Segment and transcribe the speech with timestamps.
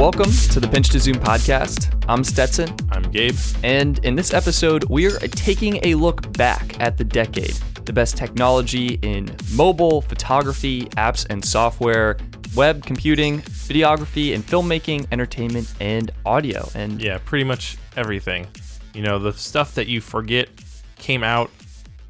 [0.00, 1.94] Welcome to the Pinch to Zoom podcast.
[2.08, 3.36] I'm Stetson, I'm Gabe.
[3.62, 7.52] and in this episode, we're taking a look back at the decade,
[7.84, 12.16] the best technology in mobile, photography, apps and software,
[12.56, 16.66] web, computing, videography, and filmmaking, entertainment, and audio.
[16.74, 18.46] And Yeah, pretty much everything.
[18.94, 20.48] You know, the stuff that you forget
[20.96, 21.50] came out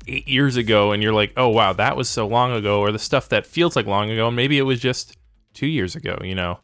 [0.07, 3.01] eight years ago, and you're like, oh, wow, that was so long ago, or the
[3.01, 5.17] stuff that feels like long ago, and maybe it was just
[5.55, 6.61] two years ago, you know?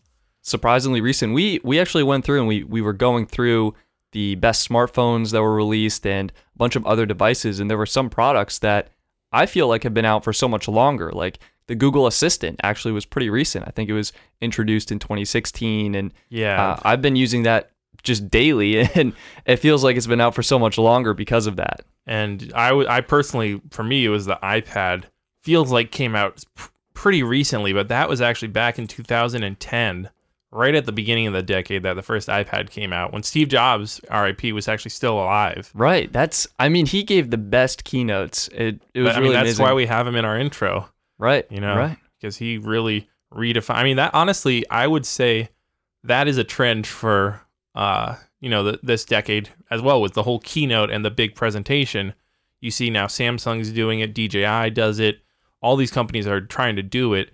[0.46, 1.34] Surprisingly recent.
[1.34, 3.74] We we actually went through and we we were going through
[4.12, 7.86] the best smartphones that were released and a bunch of other devices and there were
[7.86, 8.88] some products that
[9.32, 11.10] I feel like have been out for so much longer.
[11.12, 13.66] Like the Google Assistant actually was pretty recent.
[13.66, 16.62] I think it was introduced in 2016 and Yeah.
[16.74, 17.70] uh, I've been using that
[18.04, 19.12] just daily and
[19.46, 21.82] it feels like it's been out for so much longer because of that.
[22.06, 25.04] and I, w- I personally, for me, it was the iPad.
[25.42, 26.44] Feels like came out
[26.94, 30.08] pretty recently, but that was actually back in 2010,
[30.52, 33.48] right at the beginning of the decade that the first iPad came out, when Steve
[33.48, 35.70] Jobs, RIP, was actually still alive.
[35.74, 36.12] Right.
[36.12, 38.48] That's I mean he gave the best keynotes.
[38.48, 39.62] It it was But, I mean, that's amazing.
[39.64, 40.88] why we have him in our intro.
[41.18, 41.46] right.
[41.50, 41.98] you know, Right.
[42.20, 43.74] because he really redefined.
[43.76, 45.50] I mean, that honestly, I would say
[46.04, 47.40] that is a trend for,
[47.74, 51.34] uh, you know, the, this decade as well with the whole keynote and the big
[51.34, 52.14] presentation.
[52.60, 55.18] You see now Samsung's doing it, DJI does it.
[55.60, 57.30] All these companies are trying to do it,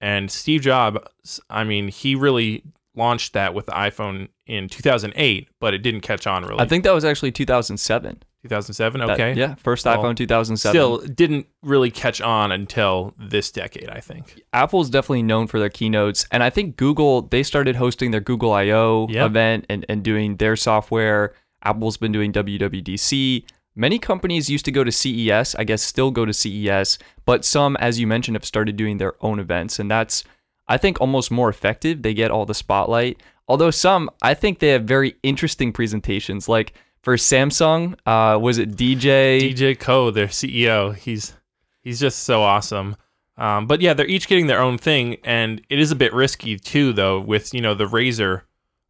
[0.00, 2.62] and Steve Jobs, I mean, he really
[2.94, 6.60] launched that with the iPhone in 2008, but it didn't catch on really.
[6.60, 8.22] I think that was actually 2007.
[8.44, 9.00] 2007.
[9.00, 10.72] That- Okay, yeah, first Well, iPhone 2007.
[10.72, 14.40] Still didn't really catch on until this decade, I think.
[14.52, 18.52] Apple's definitely known for their keynotes, and I think Google they started hosting their Google
[18.52, 19.26] I/O Yep.
[19.26, 21.34] event and, and doing their software.
[21.64, 23.44] Apple's been doing WWDC.
[23.78, 27.76] Many companies used to go to CES, I guess still go to CES, but some,
[27.76, 30.24] as you mentioned, have started doing their own events, and that's
[30.66, 32.02] I think almost more effective.
[32.02, 33.22] They get all the spotlight.
[33.46, 36.48] Although some, I think they have very interesting presentations.
[36.48, 36.72] Like
[37.02, 39.52] for Samsung, uh, was it DJ?
[39.52, 41.34] DJ Koh, their CEO, he's
[41.82, 42.96] he's just so awesome.
[43.36, 46.56] Um, but yeah, they're each getting their own thing, and it is a bit risky
[46.56, 47.20] too, though.
[47.20, 48.42] With you know the Razr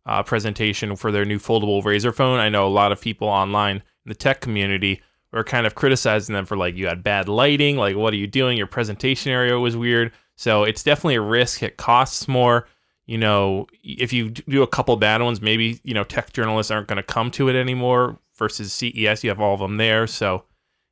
[0.07, 3.77] uh, presentation for their new foldable Razr phone, I know a lot of people online
[3.77, 5.03] in the tech community
[5.33, 8.27] were kind of criticizing them for like you had bad lighting, like what are you
[8.27, 8.57] doing?
[8.57, 10.13] Your presentation area was weird.
[10.37, 11.63] So it's definitely a risk.
[11.63, 12.69] It costs more.
[13.07, 16.89] You know, if you do a couple bad ones, maybe you know tech journalists aren't
[16.89, 18.19] going to come to it anymore.
[18.37, 20.07] Versus CES, you have all of them there.
[20.07, 20.45] So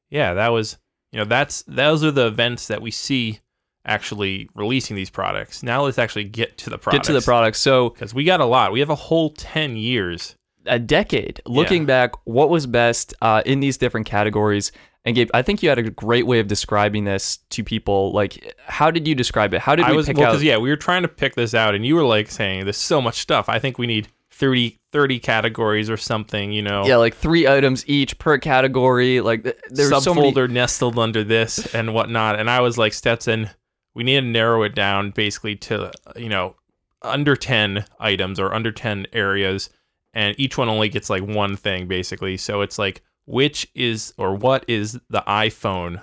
[0.09, 0.79] yeah, that was
[1.13, 3.41] you know that's those are the events that we see
[3.87, 5.63] actually releasing these products.
[5.63, 7.57] Now let's actually get to the Get to the product.
[7.57, 8.73] So because we got a lot.
[8.73, 10.37] We have a whole ten years.
[10.67, 11.87] A decade looking Yeah.
[11.87, 14.73] back what was best uh, in these different categories
[15.05, 18.57] and gabe i think you had a great way of describing this to people like
[18.67, 20.71] how did you describe it how did I we was pick well out yeah, we
[20.71, 23.49] were trying to pick this out, and you were like saying there's so much stuff.
[23.49, 26.51] I think we need 30, 30 categories or something.
[26.51, 30.51] You know, yeah like three items each per category like th- there's so many subfolder
[30.51, 32.39] nestled under this and whatnot.
[32.41, 33.51] And I was like, Stetson,
[33.95, 36.57] we need to narrow it down basically to you know
[37.03, 39.71] under ten items or under ten areas,
[40.15, 42.37] and each one only gets like one thing basically.
[42.37, 46.03] So it's like which is or what is the iPhone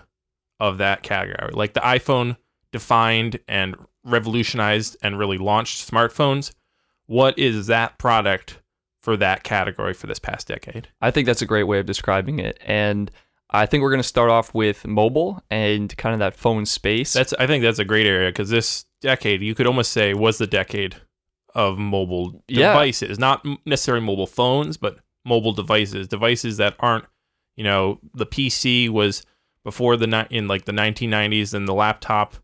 [0.59, 1.51] of that category?
[1.53, 2.37] Like the iPhone
[2.71, 6.53] defined and revolutionized and really launched smartphones.
[7.05, 8.59] What is that product
[9.01, 10.87] for that category for this past decade?
[11.01, 13.09] i think that's a great way of describing it and
[13.49, 17.13] i think we're going to start off with mobile and kind of that phone space
[17.13, 20.37] That's I think that's a great area because this decade you could almost say was
[20.37, 20.97] the decade
[21.55, 22.73] of mobile Yeah.
[22.73, 27.05] devices, not necessarily mobile phones, but mobile devices, devices that aren't,
[27.55, 29.23] you know, the PC was
[29.63, 32.35] before the ni- in like the 1990s, and the laptop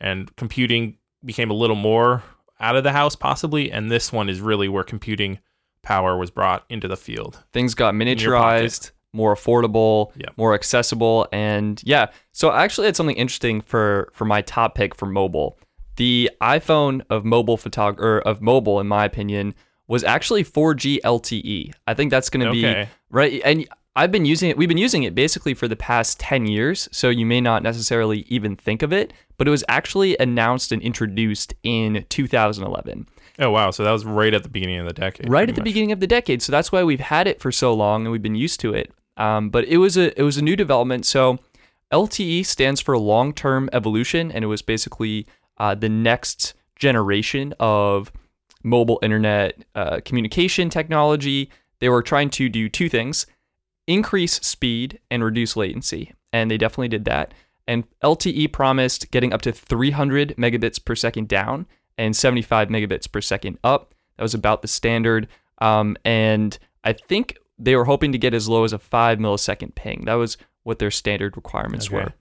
[0.00, 2.22] and computing became a little more
[2.60, 5.38] out of the house possibly, and this one is really where computing
[5.82, 7.44] power was brought into the field.
[7.52, 10.30] things got miniaturized, more affordable, Yeah.
[10.36, 12.06] more accessible, and yeah.
[12.32, 15.56] So I actually had something interesting for for my top pick for mobile.
[15.96, 19.54] The iPhone of mobile photog- or of mobile, in my opinion,
[19.86, 21.72] was actually 4G LTE.
[21.86, 23.40] I think that's going to be right.
[23.44, 24.56] And I've been using it.
[24.56, 26.88] We've been using it basically for the past 10 years.
[26.90, 30.82] So you may not necessarily even think of it, but it was actually announced and
[30.82, 33.06] introduced in 2011
[33.38, 35.28] Oh wow, so that was right at the beginning of the decade.
[35.28, 35.64] right at the much.
[35.64, 36.40] beginning of the decade.
[36.40, 38.92] So that's why we've had it for so long and we've been used to it.
[39.16, 41.04] Um, but it was a it was a new development.
[41.06, 41.38] So
[41.92, 45.26] LTE stands for long term evolution, and it was basically
[45.58, 48.12] uh, the next generation of
[48.62, 51.50] mobile internet uh, communication technology.
[51.80, 53.26] They were trying to do two things:
[53.86, 57.34] increase speed and reduce latency, and they definitely did that.
[57.66, 61.66] And LTE promised getting up to 300 megabits per second down
[61.96, 63.94] and 75 megabits per second up.
[64.16, 65.28] That was about the standard.
[65.58, 69.74] Um, and I think they were hoping to get as low as a five millisecond
[69.76, 70.02] ping.
[70.04, 71.96] That was what their standard requirements Okay.
[71.96, 72.12] were.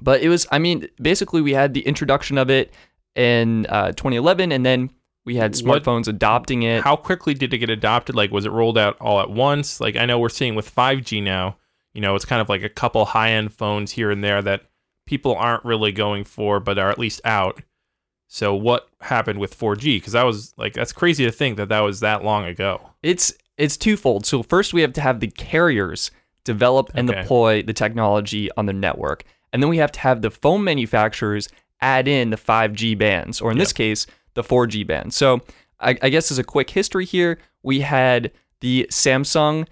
[0.00, 2.72] But it was, I mean, basically we had the introduction of it
[3.14, 4.90] in uh, 2011, and then
[5.24, 6.82] we had What- smartphones adopting it.
[6.82, 8.14] How quickly did it get adopted?
[8.14, 9.80] Like, was it rolled out all at once?
[9.80, 11.56] Like, I know we're seeing with 5G now,
[11.94, 14.62] you know, it's kind of like a couple high end phones here and there that
[15.06, 17.62] people aren't really going for, but are at least out.
[18.26, 19.96] So, what happened with 4G?
[19.98, 22.90] Because that was like, that's crazy to think that that was that long ago.
[23.02, 24.26] It's it's twofold.
[24.26, 26.10] So first we have to have the carriers
[26.42, 27.22] develop and Okay.
[27.22, 29.22] deploy the technology on their network.
[29.54, 31.48] And then we have to have the phone manufacturers
[31.80, 35.14] add in the 5G bands, or in this case, the 4G band.
[35.14, 35.40] So
[35.80, 39.66] I, I guess as a quick history here, we had the Samsung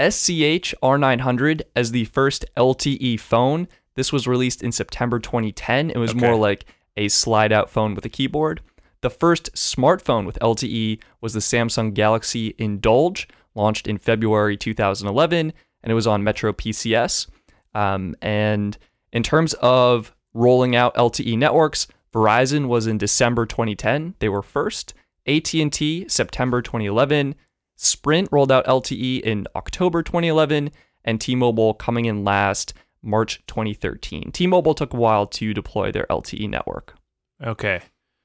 [0.00, 3.68] SCH R900 as the first LTE phone.
[3.94, 5.90] This was released in September 2010.
[5.90, 6.18] It was Okay.
[6.20, 6.64] more like
[6.96, 8.60] a slide out phone with a keyboard.
[9.02, 15.52] The first smartphone with LTE was the Samsung Galaxy Indulge, launched in February 2011,
[15.84, 17.28] and it was on Metro PCS.
[17.74, 18.76] Um, and
[19.12, 24.14] in terms of rolling out LTE networks, Verizon was in December 2010.
[24.18, 24.94] They were first.
[25.26, 27.34] AT&T September 2011.
[27.76, 30.70] Sprint rolled out LTE in October 2011,
[31.04, 34.32] and T-Mobile coming in last March 2013.
[34.32, 36.94] T-Mobile took a while to deploy their LTE network.
[37.42, 37.82] Okay.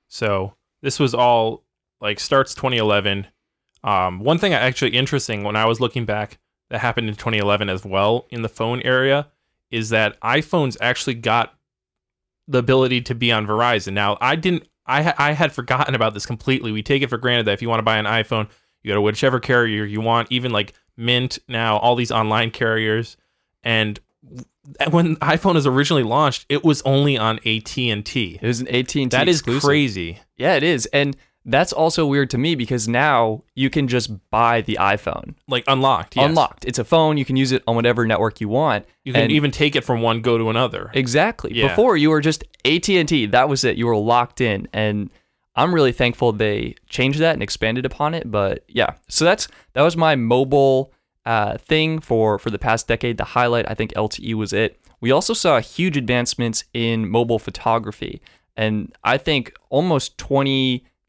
[0.08, 1.64] So, this was all
[2.02, 3.28] like starts 2011.
[3.84, 6.40] Um, one thing actually interesting when I was looking back
[6.70, 9.28] that happened in 2011 as well in the phone area
[9.74, 11.54] is that iPhones actually got
[12.48, 13.94] the ability to be on Verizon.
[13.94, 16.72] Now, I didn't I I had forgotten about this completely.
[16.72, 18.50] We take it for granted that if you want to buy an iPhone,
[18.84, 23.18] you go to whichever carrier you want, even like Mint now, all these online carriers
[23.64, 24.00] and
[24.92, 28.40] when iPhone was originally launched, it was only on AT&T.
[28.42, 29.68] It was an AT&T That is exclusive.
[29.68, 30.20] crazy.
[30.38, 30.86] Yeah, it is.
[30.88, 35.64] And that's also weird to me because now you can just buy the iPhone Like
[35.68, 36.16] unlocked.
[36.16, 36.26] Yes.
[36.30, 36.66] unlocked.
[36.66, 37.18] It's a phone.
[37.18, 38.86] You can use it on whatever network you want.
[39.04, 40.90] You can And- even take it from one, go to another.
[40.94, 41.52] Exactly.
[41.54, 41.68] Yeah.
[41.68, 43.26] Before you were just AT&T.
[43.28, 43.76] That was it.
[43.78, 45.10] You were locked in and
[45.56, 48.92] I'm really thankful they changed that and expanded upon it, but yeah.
[49.08, 50.92] So that's that was my mobile
[51.26, 53.18] uh, thing for for the past decade.
[53.18, 54.80] The highlight, I think LTE was it.
[55.00, 58.22] We also saw huge advancements in mobile photography,
[58.58, 60.18] and I think almost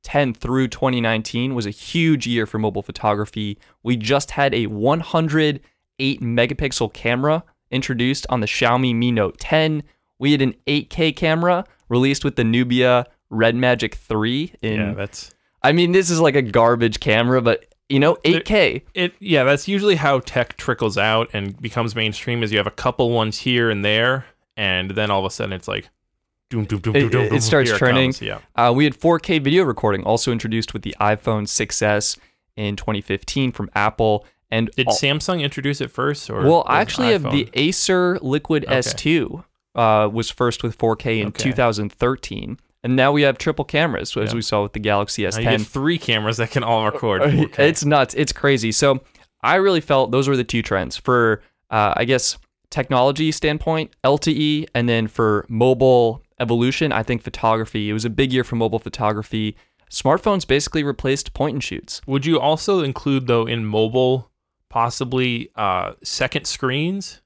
[0.04, 3.58] 2010 through 2019 was a huge year for mobile photography.
[3.82, 9.82] We just had a 108 megapixel camera introduced on the Xiaomi Mi Note 10.
[10.18, 15.34] We had an 8K camera released with the Nubia Red Magic 3 in yeah, that's
[15.62, 18.82] I mean this is like a garbage camera but you know 8K.
[18.94, 19.14] it.
[19.18, 22.42] Yeah, that's usually how tech trickles out and becomes mainstream.
[22.42, 24.26] Is you have a couple ones here and there,
[24.56, 25.90] and then all of a sudden it's like,
[26.50, 28.10] doom, doom, doom, It- doom, doom, it starts here turning.
[28.12, 28.22] comes.
[28.22, 32.16] Yeah, Uh, we had 4K video recording also introduced with the iPhone 6s
[32.56, 37.12] in 2015 from Apple and did all- Samsung introduce it first, or Well, I actually
[37.12, 37.48] have the?
[37.54, 38.76] Acer Liquid Okay.
[38.78, 39.44] S2
[39.74, 41.42] uh, was first with 4K in Okay.
[41.42, 42.58] 2013.
[42.84, 44.34] And now we have triple cameras, as Yeah.
[44.34, 45.42] we saw with the Galaxy S10.
[45.52, 47.22] you get three cameras that can all record.
[47.22, 47.58] 4K.
[47.68, 48.14] It's nuts.
[48.14, 48.70] It's crazy.
[48.70, 49.00] So
[49.42, 52.36] I really felt those were the two trends for, uh, I guess,
[52.70, 57.90] technology standpoint, LTE, and then for mobile evolution, I think photography.
[57.90, 59.56] It was a big year for mobile photography.
[59.90, 62.00] Smartphones basically replaced point and shoots.
[62.06, 64.30] Would you also include though in mobile
[64.68, 67.20] possibly uh, second screens?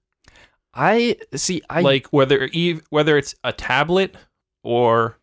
[0.75, 1.63] I see.
[1.71, 2.49] I like whether
[2.91, 4.17] whether it's a tablet
[4.63, 5.19] or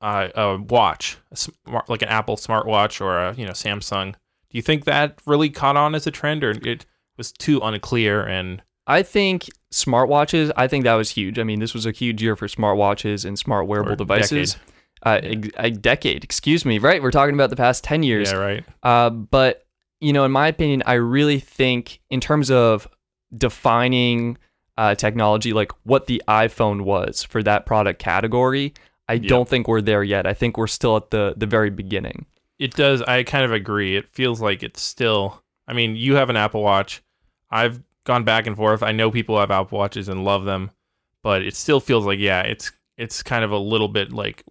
[0.00, 4.12] uh, a watch, a smart, like an Apple smartwatch or a you know Samsung.
[4.12, 8.24] Do you think that really caught on as a trend, or it was too unclear?
[8.24, 10.52] And I think smartwatches.
[10.56, 11.38] I think that was huge.
[11.38, 14.56] I mean, this was a huge year for smartwatches and smart wearable Or devices.
[15.04, 16.78] Uh, ex- a decade, excuse me.
[16.78, 18.30] Right, we're talking about the past ten years.
[18.32, 18.64] yeah, right.
[18.82, 19.66] Uh, but
[20.00, 22.86] you know, in my opinion, I really think in terms of
[23.36, 24.36] defining
[24.78, 28.74] uh, technology, like what the iPhone was for that product category,
[29.08, 29.28] I Yeah.
[29.28, 30.26] don't think we're there yet.
[30.26, 32.26] I think we're still at the the very beginning.
[32.58, 33.02] It does.
[33.02, 33.96] I kind of agree.
[33.96, 35.42] It feels like it's still.
[35.68, 37.02] I mean, you have an Apple Watch.
[37.50, 38.82] I've gone back and forth.
[38.82, 40.70] I know people have Apple Watches and love them,
[41.22, 44.44] but it still feels like yeah, it's it's kind of a little bit like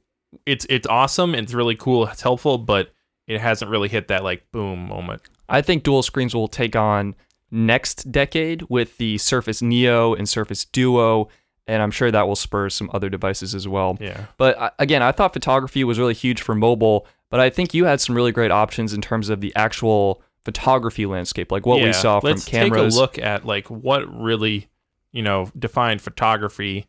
[0.45, 1.33] it's it's awesome.
[1.33, 2.05] It's really cool.
[2.07, 2.93] It's helpful, but
[3.27, 5.24] it hasn't really hit that like boom moment.
[5.50, 7.15] I think dual screens will take on
[7.51, 11.29] next decade with the Surface Neo and Surface Duo,
[11.67, 13.97] and I'm sure that will spur some other devices as well.
[14.00, 14.25] Yeah.
[14.38, 17.85] But uh, again, I thought photography was really huge for mobile, but I think you
[17.85, 21.92] had some really great options in terms of the actual photography landscape, like what we
[21.92, 22.94] saw from Let's cameras.
[22.94, 24.68] take a look at like what really,
[25.12, 26.86] you know, defined photography.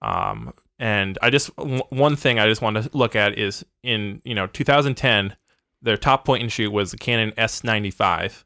[0.00, 4.22] Um, and I just w- one thing I just want to look at is in
[4.24, 5.36] you know 2010
[5.82, 8.44] their top point and shoot was the Canon S95.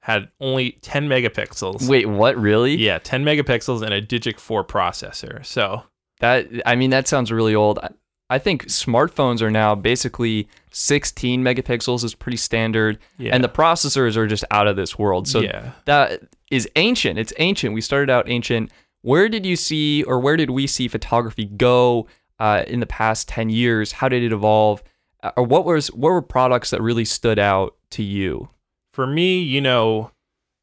[0.00, 1.88] Had only 10 megapixels.
[1.88, 2.36] Wait, what?
[2.36, 2.76] Really?
[2.76, 5.44] Yeah, 10 megapixels and a Digic 4 processor.
[5.44, 5.82] So
[6.20, 7.80] That I mean, that sounds really old.
[8.28, 14.16] I- think smartphones are now basically 16 megapixels is pretty standard, yeah, and the processors
[14.16, 15.28] are just out of this world.
[15.28, 15.72] So yeah.
[15.84, 17.18] that is ancient.
[17.18, 17.74] It's ancient.
[17.74, 18.70] We started out ancient.
[19.02, 23.28] Where did you see, or where did we see photography go uh, in the past
[23.28, 23.92] 10 years?
[23.92, 24.82] How did it evolve?
[25.22, 28.48] Uh, Or what was what were products that really stood out to you?
[28.92, 30.10] for me, you know,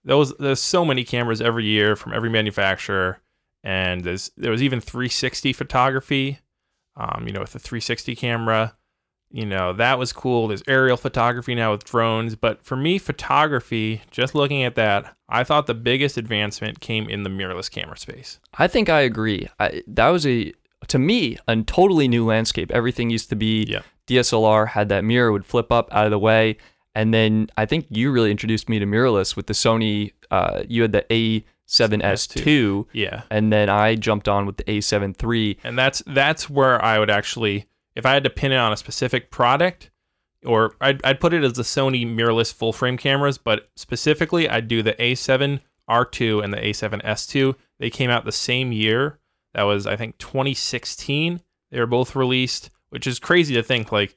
[0.03, 3.20] those there's so many cameras every year from every manufacturer,
[3.63, 6.39] and there's there was even 360 photography,
[6.95, 8.75] um, you know, with the 360 camera,
[9.31, 10.47] you know, that was cool.
[10.47, 15.43] There's aerial photography now with drones, but for me, photography, just looking at that, I
[15.43, 18.39] thought the biggest advancement came in the mirrorless camera space.
[18.59, 19.47] I think I agree.
[19.59, 20.53] I, that was a
[20.89, 22.69] to me a totally new landscape.
[22.71, 23.81] Everything used to be Yeah.
[24.05, 26.57] DSLR had that mirror would flip up out of the way,
[26.93, 30.12] and then I think you really introduced me to mirrorless with the Sony.
[30.29, 31.12] Uh, you had the
[31.70, 33.24] A7S2, Yeah.
[33.29, 35.58] and then I jumped on with the A7 III.
[35.63, 37.65] and that's that's where I would actually,
[37.96, 39.89] if I had to pin it on a specific product,
[40.46, 44.67] or I'd, I'd put it as the Sony mirrorless full frame cameras, but specifically I'd
[44.67, 47.55] do the A7 R2 and the A7 S2.
[47.79, 49.20] They came out the same year.
[49.53, 51.41] That was I think 2016.
[51.72, 54.15] They were both released, which is crazy to think like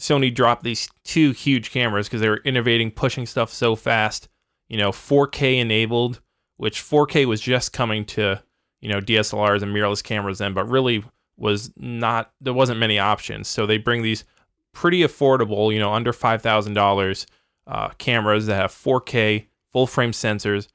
[0.00, 4.28] Sony dropped these two huge cameras because they were innovating, pushing stuff so fast.
[4.68, 6.20] You know, 4K enabled,
[6.56, 8.42] which 4K was just coming to
[8.80, 11.04] you know DSLRs and mirrorless cameras then, but really
[11.36, 13.48] was not there wasn't many options.
[13.48, 14.24] So they bring these
[14.72, 17.26] pretty affordable, you know, under five thousand dollars
[17.66, 20.68] uh, cameras that have 4K full frame sensors,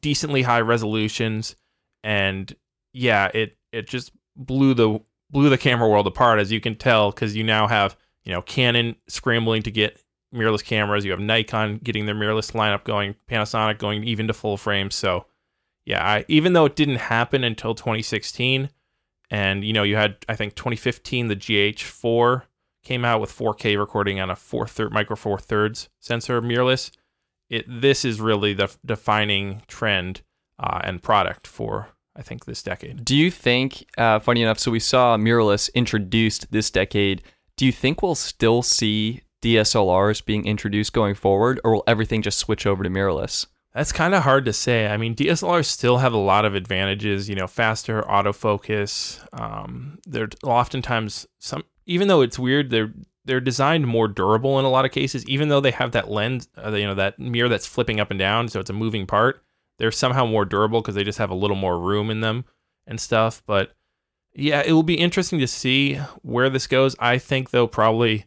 [0.00, 1.56] decently high resolutions,
[2.04, 2.54] and
[2.92, 7.10] yeah, it it just blew the blew the camera world apart as you can tell
[7.10, 10.02] because you now have you know Canon scrambling to get
[10.34, 14.56] mirrorless cameras, you have Nikon getting their mirrorless lineup going, Panasonic going even to full
[14.56, 14.90] frame.
[14.90, 15.26] So
[15.84, 18.70] yeah, I, even though it didn't happen until 2016,
[19.30, 22.42] and you know you had I think 2015 the GH4
[22.82, 26.90] came out with 4K recording on a four third micro four thirds sensor mirrorless.
[27.50, 30.22] It this is really the defining trend
[30.58, 33.04] uh, and product for I think this decade.
[33.04, 37.22] Do you think, uh, funny enough, so we saw mirrorless introduced this decade.
[37.56, 42.38] Do you think we'll still see DSLRs being introduced going forward, or will everything just
[42.38, 43.46] switch over to mirrorless?
[43.74, 44.88] That's kind of hard to say.
[44.88, 47.28] I mean, DSLRs still have a lot of advantages.
[47.28, 49.24] You know, faster autofocus.
[49.38, 52.92] Um, they're oftentimes some, even though it's weird, they're
[53.24, 55.24] they're designed more durable in a lot of cases.
[55.28, 58.18] Even though they have that lens, uh, you know, that mirror that's flipping up and
[58.18, 59.44] down, so it's a moving part.
[59.78, 62.46] They're somehow more durable because they just have a little more room in them
[62.86, 63.42] and stuff.
[63.46, 63.74] But
[64.34, 66.96] yeah, it will be interesting to see where this goes.
[66.98, 68.26] I think though, probably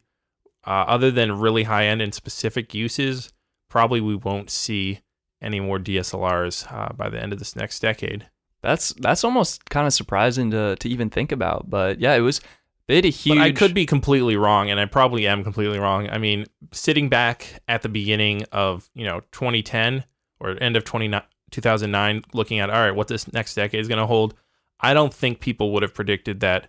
[0.65, 3.32] uh, other than really high end and specific uses,
[3.70, 5.01] probably we won't see
[5.41, 8.27] any more DSLRs uh, by the end of this next decade.
[8.62, 11.70] That's that's almost kind of surprising to to even think about.
[11.70, 12.41] But yeah, it was
[12.88, 13.38] they had a huge.
[13.38, 16.10] But I could be completely wrong, and I probably am completely wrong.
[16.10, 20.03] I mean, sitting back at the beginning of you know 2010
[20.39, 24.00] or end of 20, 2009, looking at all right, what this next decade is going
[24.00, 24.34] to hold,
[24.80, 26.68] I don't think people would have predicted that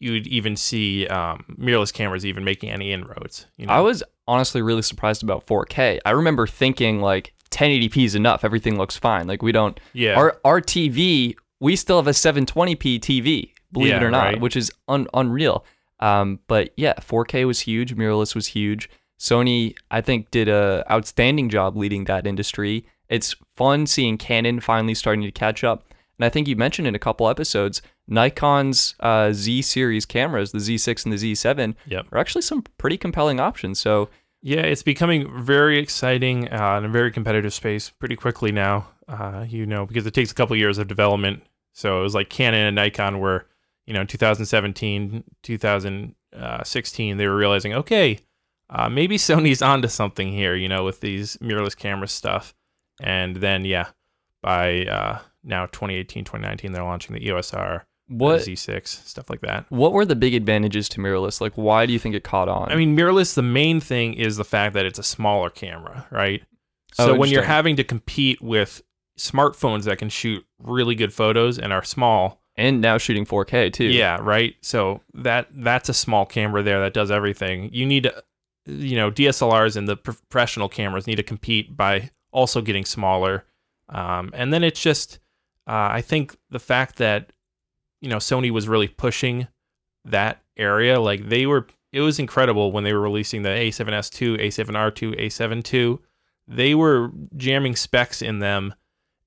[0.00, 3.46] you'd even see um, mirrorless cameras even making any inroads.
[3.56, 3.72] You know?
[3.72, 5.98] I was honestly really surprised about 4K.
[6.04, 8.44] I remember thinking like 1080p is enough.
[8.44, 9.26] Everything looks fine.
[9.26, 9.78] Like we don't.
[9.92, 13.52] yeah, Our our TV, we still have a 720p TV.
[13.70, 14.40] Believe it or not, right.
[14.40, 15.64] which is un- unreal.
[16.00, 17.94] Um, but yeah, 4K was huge.
[17.96, 18.88] Mirrorless was huge.
[19.18, 22.86] Sony, I think, did a outstanding job leading that industry.
[23.08, 25.92] It's fun seeing Canon finally starting to catch up.
[26.18, 30.58] And I think you mentioned in a couple episodes, Nikon's uh, Z series cameras, the
[30.58, 32.06] Z6 and the Z7, Yep.
[32.10, 33.78] are actually some pretty compelling options.
[33.78, 34.08] So
[34.42, 38.88] Yeah, it's becoming very exciting uh, in a very competitive space pretty quickly now.
[39.08, 41.42] Uh, you know, because it takes a couple years of development.
[41.72, 43.46] So it was like Canon and Nikon were,
[43.86, 48.18] you know, in 2017, 2016, they were realizing, okay,
[48.70, 52.54] uh, maybe Sony's onto something here, you know, with these mirrorless camera stuff.
[53.00, 53.88] And then, yeah,
[54.42, 59.66] by uh, now 2018, 2019, they're launching the EOS R, what Z6, stuff like that.
[59.68, 61.40] what were the big advantages to mirrorless?
[61.40, 62.70] Like, why do you think it caught on?
[62.72, 66.42] I mean, mirrorless, the main thing is the fact that it's a smaller camera, right?
[66.98, 68.82] Oh, So when you're having to compete with
[69.18, 73.84] smartphones that can shoot really good photos and are small, and now shooting 4K too.
[73.84, 74.56] yeah, right.
[74.62, 77.70] So that that's a small camera there that does everything.
[77.72, 78.24] You need to,
[78.66, 83.44] you know, DSLRs and the professional cameras need to compete by also getting smaller.
[83.88, 85.20] Um, and then it's just,
[85.68, 87.32] uh, I think the fact that,
[88.00, 89.48] you know, Sony was really pushing
[90.04, 95.18] that area, like they were it was incredible when they were releasing the A7S2, A7R2,
[95.20, 95.98] A7 II.
[96.46, 98.74] They were jamming specs in them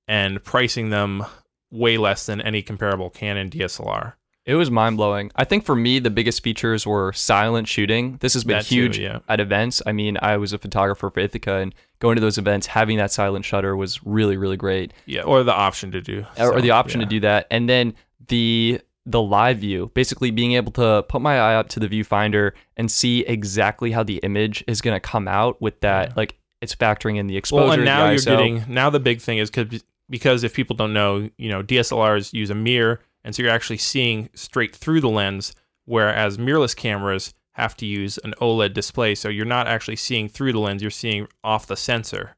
[0.06, 1.24] and pricing them
[1.70, 4.14] way less than any comparable Canon DSLR.
[4.44, 5.30] It was mind blowing.
[5.36, 8.16] I think for me, the biggest features were silent shooting.
[8.20, 9.20] This has been That too, huge yeah.
[9.28, 9.80] at events.
[9.86, 13.12] I mean, I was a photographer for Ithaca, and going to those events, having that
[13.12, 14.92] silent shutter was really, really great.
[15.06, 16.26] Yeah, or the option to do.
[16.40, 17.06] or the option yeah.
[17.06, 17.94] to do that, and then
[18.28, 22.52] the the live view, basically being able to put my eye up to the viewfinder
[22.76, 26.14] and see exactly how the image is going to come out with that, Yeah.
[26.16, 27.64] like it's factoring in the exposure.
[27.64, 30.92] Well, and now you're getting now the big thing is because because if people don't
[30.92, 35.08] know, you know, DSLRs use a mirror, and so you're actually seeing straight through the
[35.08, 40.28] lens, whereas mirrorless cameras have to use an OLED display, so you're not actually seeing
[40.28, 42.36] through the lens; you're seeing off the sensor.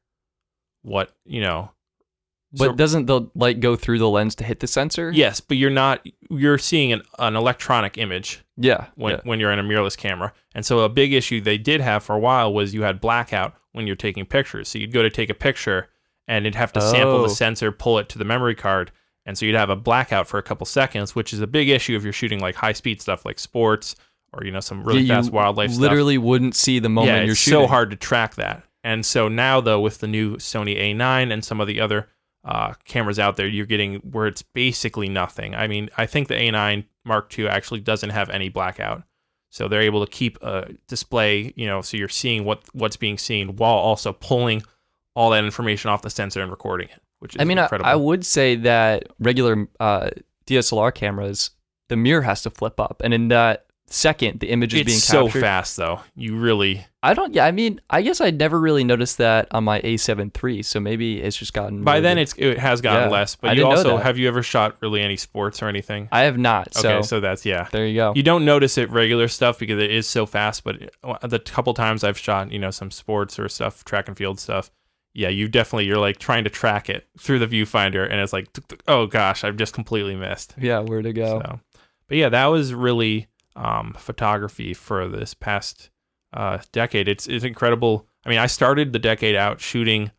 [0.81, 1.71] What you know.
[2.57, 5.11] But So- doesn't the light go through the lens to hit the sensor?
[5.13, 6.05] yes, but you're not.
[6.29, 8.85] You're seeing an, an electronic image Yeah.
[8.95, 9.21] when, yeah.
[9.23, 10.33] when you're in a mirrorless camera.
[10.53, 13.53] And so a big issue they did have for a while was you had blackout
[13.73, 14.69] when you're taking pictures.
[14.69, 15.89] So you'd go to take a picture
[16.27, 17.23] and it'd have to sample Oh.
[17.23, 18.91] the sensor, pull it to the memory card.
[19.25, 21.95] And so you'd have a blackout for a couple seconds, which is a big issue
[21.95, 23.95] if you're shooting like high speed stuff like sports
[24.33, 25.81] or you know some really Yeah, fast wildlife stuff.
[25.81, 27.59] literally wouldn't see the moment yeah, you're it's shooting.
[27.61, 28.63] so hard to track that.
[28.83, 32.07] And so now though with the new Sony A9 and some of the other
[32.45, 35.55] uh, cameras out there, you're getting where it's basically nothing.
[35.55, 39.03] I mean, I think the A9 Mark II actually doesn't have any blackout,
[39.49, 43.17] so they're able to keep a display, you know, so you're seeing what what's being
[43.17, 44.63] seen while also pulling
[45.15, 47.89] all that information off the sensor and recording it, which is I mean, I, incredible.
[47.89, 50.11] I would say that regular uh,
[50.45, 51.51] DSLR cameras,
[51.89, 54.99] the mirror has to flip up, and in that second, the image is it's being
[54.99, 55.41] so captured.
[55.41, 56.01] fast though.
[56.15, 57.35] You really I don't.
[57.35, 60.63] Yeah, I mean, I guess I never really noticed that on my A7 III.
[60.63, 61.83] So maybe it's just gotten.
[61.83, 63.35] by really then it's it has gotten Yeah, less.
[63.35, 66.09] I But you didn't know also have you ever shot really any sports or anything?
[66.11, 66.73] I have not.
[66.73, 67.67] So, okay, so that's yeah.
[67.71, 68.13] there you go.
[68.15, 72.03] You don't notice it regular stuff because it is so fast, but the couple times
[72.03, 74.71] I've shot, you know, some sports or stuff, track and field stuff,
[75.13, 78.47] yeah, you definitely you're like trying to track it through the viewfinder, and it's like,
[78.87, 80.55] oh gosh, I've just completely missed.
[80.57, 81.39] yeah, where to go?
[81.39, 81.59] So,
[82.07, 85.89] but yeah, that was really um, photography for this past
[86.33, 87.07] uh, decade.
[87.07, 88.07] It's it's incredible.
[88.25, 90.11] I mean, I started the decade out shooting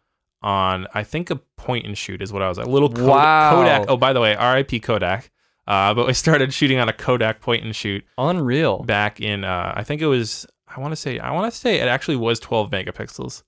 [0.43, 2.59] on I think a point and shoot is what I was.
[2.59, 3.51] A little Kod- Wow.
[3.55, 3.85] Kodak.
[3.89, 4.81] Oh, by the way, R.I.P.
[4.81, 5.31] Kodak.
[5.67, 8.85] Uh, but I started shooting on a Kodak point and shoot Unreal.
[8.85, 11.77] back in uh, I think it was I want to say I want to say
[11.81, 13.43] it actually was 12 megapixels,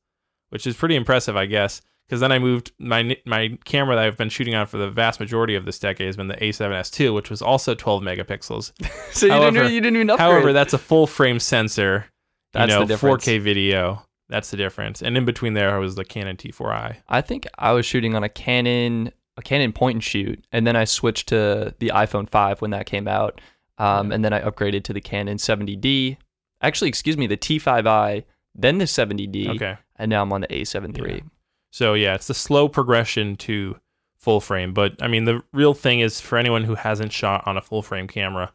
[0.51, 1.81] which is pretty impressive, I guess.
[2.09, 5.21] Because then I moved my my camera that I've been shooting on for the vast
[5.21, 8.73] majority of this decade has been the A7S II, which was also 12 megapixels.
[9.13, 9.73] so you However- didn't.
[9.75, 10.31] You didn't even upgrade.
[10.31, 12.07] However, that's a full frame sensor.
[12.55, 13.25] You That's know, the difference.
[13.27, 14.03] 4K video.
[14.31, 15.03] That's the difference.
[15.03, 16.97] And in between there I was the Canon T4i.
[17.09, 20.75] I think I was shooting on a Canon, a Canon point and shoot, and then
[20.77, 23.41] I switched to the iPhone 5 when that came out,
[23.77, 26.17] um, and then I upgraded to the Canon 70D.
[26.63, 29.77] Actually, excuse me, the T5i, then the 70D, Okay.
[29.97, 31.15] and now I'm on the A7 III.
[31.17, 31.21] Yeah.
[31.71, 33.79] So yeah, it's the slow progression to
[34.19, 34.73] full frame.
[34.73, 37.83] But I mean, the real thing is for anyone who hasn't shot on a full
[37.83, 38.53] frame camera,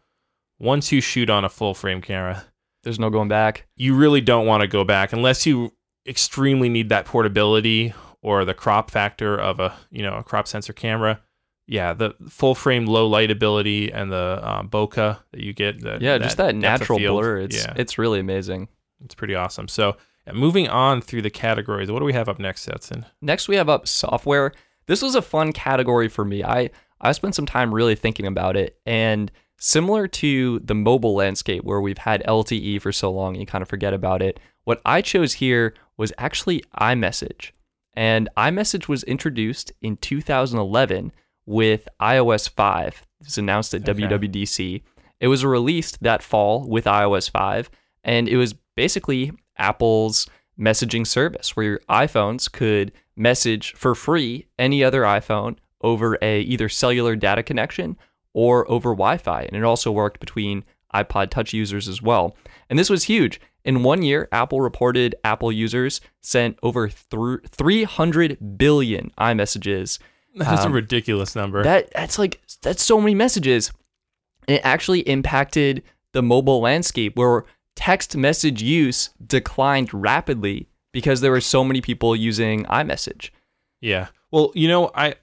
[0.59, 2.45] once you shoot on a full frame camera,
[2.83, 3.67] There's no going back.
[3.75, 5.73] you really don't want to go back unless you
[6.07, 10.73] extremely need that portability or the crop factor of a you know a crop sensor
[10.73, 11.21] camera.
[11.65, 15.79] Yeah, the full frame low light ability and the um, bokeh that you get.
[15.79, 17.37] The, Yeah, just that natural blur.
[17.37, 18.67] It's yeah, it's really amazing.
[19.03, 19.69] it's pretty awesome.
[19.69, 19.95] So
[20.31, 23.05] moving on through the categories, what do we have up next, Stetson?
[23.21, 24.53] Next, we have up software.
[24.85, 26.43] This was a fun category for me.
[26.43, 26.69] I
[27.01, 31.81] I spent some time really thinking about it, and similar to the mobile landscape where
[31.81, 34.39] we've had LTE for so long, and you kind of forget about it.
[34.63, 37.51] What I chose here was actually iMessage,
[37.93, 41.11] and iMessage was introduced in 2011
[41.45, 43.05] with iOS 5.
[43.19, 44.01] It was announced at Okay.
[44.03, 44.81] WWDC.
[45.19, 47.69] It was released that fall with iOS 5,
[48.03, 50.27] and it was basically Apple's
[50.59, 56.69] messaging service where your iPhones could message for free any other iPhone over a either
[56.69, 57.97] cellular data connection
[58.33, 60.63] or over Wi-Fi, and it also worked between
[60.93, 62.35] iPod Touch users as well.
[62.69, 63.39] And this was huge.
[63.65, 69.99] In one year, Apple reported Apple users sent over thr 300 billion iMessages.
[70.35, 71.63] That's Um, a ridiculous number.
[71.63, 73.71] That that's like that's so many messages.
[74.47, 81.31] And it actually impacted the mobile landscape where text message use declined rapidly because there
[81.31, 83.31] were so many people using iMessage.
[83.81, 84.07] Yeah.
[84.31, 85.15] Well, you know, I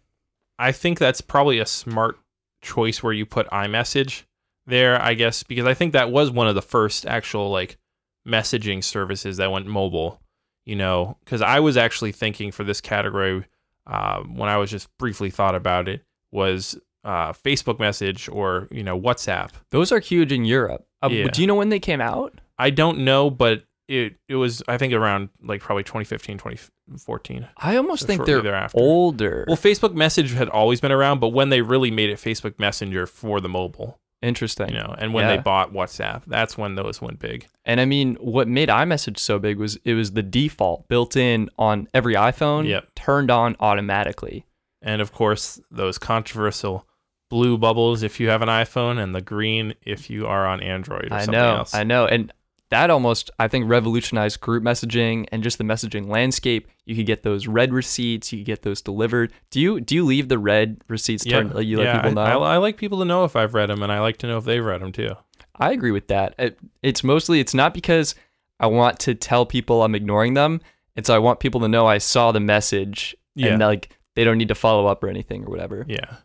[0.58, 2.18] I think that's probably a smart
[2.60, 4.24] choice where you put iMessage
[4.66, 7.78] there, I guess, because I think that was one of the first actual like
[8.26, 10.20] messaging services that went mobile.
[10.66, 13.46] You know, because I was actually thinking for this category
[13.86, 18.82] uh, when I was just briefly thought about it was uh, Facebook message or you
[18.82, 19.50] know WhatsApp.
[19.70, 20.86] Those are huge in Europe.
[21.02, 21.28] Uh, Yeah.
[21.28, 22.40] Do you know when they came out?
[22.58, 27.48] I don't know, but it it was I think around like probably 2015, 2014.
[27.56, 28.78] I almost think they're thereafter.
[28.78, 29.44] older.
[29.48, 33.06] Well, Facebook Message had always been around, but when they really made it Facebook Messenger
[33.06, 34.68] for the mobile, Interesting.
[34.68, 37.48] you know, and when they bought WhatsApp, that's when those went big.
[37.64, 41.48] And I mean, what made iMessage so big was it was the default built in
[41.58, 42.88] on every iPhone, Yep.
[42.94, 44.44] turned on automatically.
[44.82, 46.86] And of course, those controversial
[47.30, 51.10] blue bubbles if you have an iPhone, and the green if you are on Android
[51.10, 51.74] or I something know, else.
[51.74, 52.30] I know, and
[52.68, 56.68] that almost I think revolutionized group messaging and just the messaging landscape.
[56.84, 59.32] You could get those read receipts, you could get those delivered.
[59.50, 61.54] Do you do you leave the read receipts turned?
[61.54, 62.22] Uh, you let yeah, people know.
[62.22, 64.26] I, I, I like people to know if I've read them, and I like to
[64.26, 65.14] know if they've read them too.
[65.56, 66.34] I agree with that.
[66.38, 68.14] It, it's mostly it's not because
[68.58, 70.60] I want to tell people I'm ignoring them.
[70.96, 73.52] It's I want people to know I saw the message Yeah.
[73.52, 75.84] and like they don't need to follow up or anything or whatever.
[75.88, 76.16] Yeah,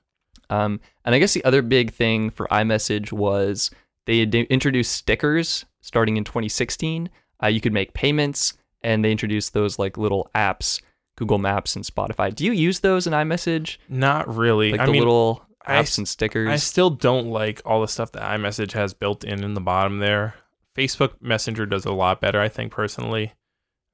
[0.50, 3.72] Um, and I guess the other big thing for iMessage was
[4.06, 7.10] they introduced stickers starting in 2016.
[7.44, 10.82] Uh, you could make payments, and they introduced those like little apps,
[11.16, 12.34] Google Maps and Spotify.
[12.34, 13.78] Do you use those in iMessage?
[13.90, 14.72] not really.
[14.72, 16.50] Like I the mean, little apps s- and stickers?
[16.50, 20.00] I still don't like all the stuff that iMessage has built in in the bottom
[20.00, 20.36] there.
[20.76, 23.34] Facebook Messenger does a lot better, I think personally.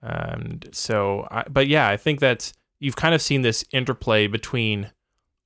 [0.02, 4.92] And so, I, but yeah, I think that's you've kind of seen this interplay between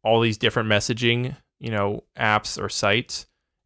[0.06, 3.26] all these different messaging, you know, apps or sites,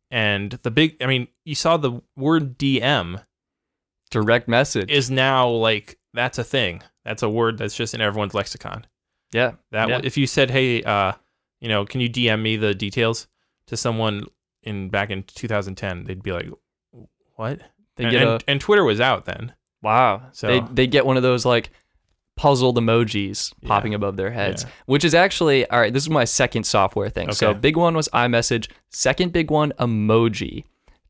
[0.10, 0.96] and the big.
[1.04, 3.24] I mean, you saw the word DM
[4.10, 4.90] Direct message.
[4.90, 6.82] is now like that's a thing.
[7.06, 8.88] That's a word that's just in everyone's lexicon.
[9.32, 9.54] yeah.
[9.72, 10.02] That yeah.
[10.04, 11.12] if you said, "Hey, uh,
[11.60, 13.28] you know, can you DM me the details?"
[13.68, 14.26] to someone
[14.64, 16.50] in back in 2010, they'd be like,
[17.36, 17.60] "What?"
[17.98, 19.54] They and, get and, a and Twitter was out then.
[19.84, 20.24] wow.
[20.32, 21.70] So- they they get one of those like
[22.40, 23.68] puzzled emojis Yeah.
[23.68, 24.70] popping above their heads, Yeah.
[24.86, 25.92] which is actually all right.
[25.92, 27.34] This is my second software thing.
[27.34, 28.70] So big one was iMessage.
[28.90, 30.64] Second big one, emoji.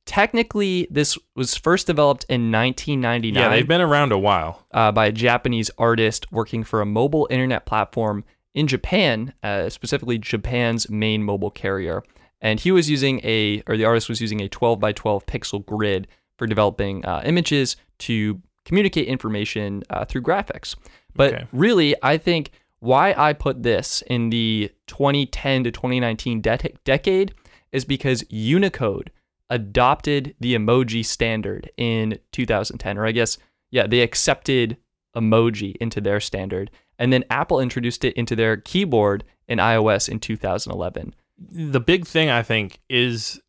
[0.05, 4.65] Technically, this was first developed in 1999 Yeah, they've been around a while.
[4.73, 8.23] uh, by a Japanese artist working for a mobile internet platform
[8.55, 12.01] in Japan, uh, specifically Japan's main mobile carrier.
[12.41, 15.63] And he was using a, or the artist was using a 12 by 12 pixel
[15.63, 20.75] grid for developing uh, images to communicate information uh, through graphics.
[21.15, 21.45] But Okay.
[21.51, 27.33] really, I think why I put this in the 2010 to 2019 de- decade
[27.71, 29.11] is because Unicode
[29.49, 33.37] adopted the emoji standard in 2010, or I guess,
[33.71, 34.77] yeah, they accepted
[35.15, 36.71] emoji into their standard.
[36.97, 41.15] And then Apple introduced it into their keyboard in iOS in 2011.
[41.37, 43.39] The big thing I think is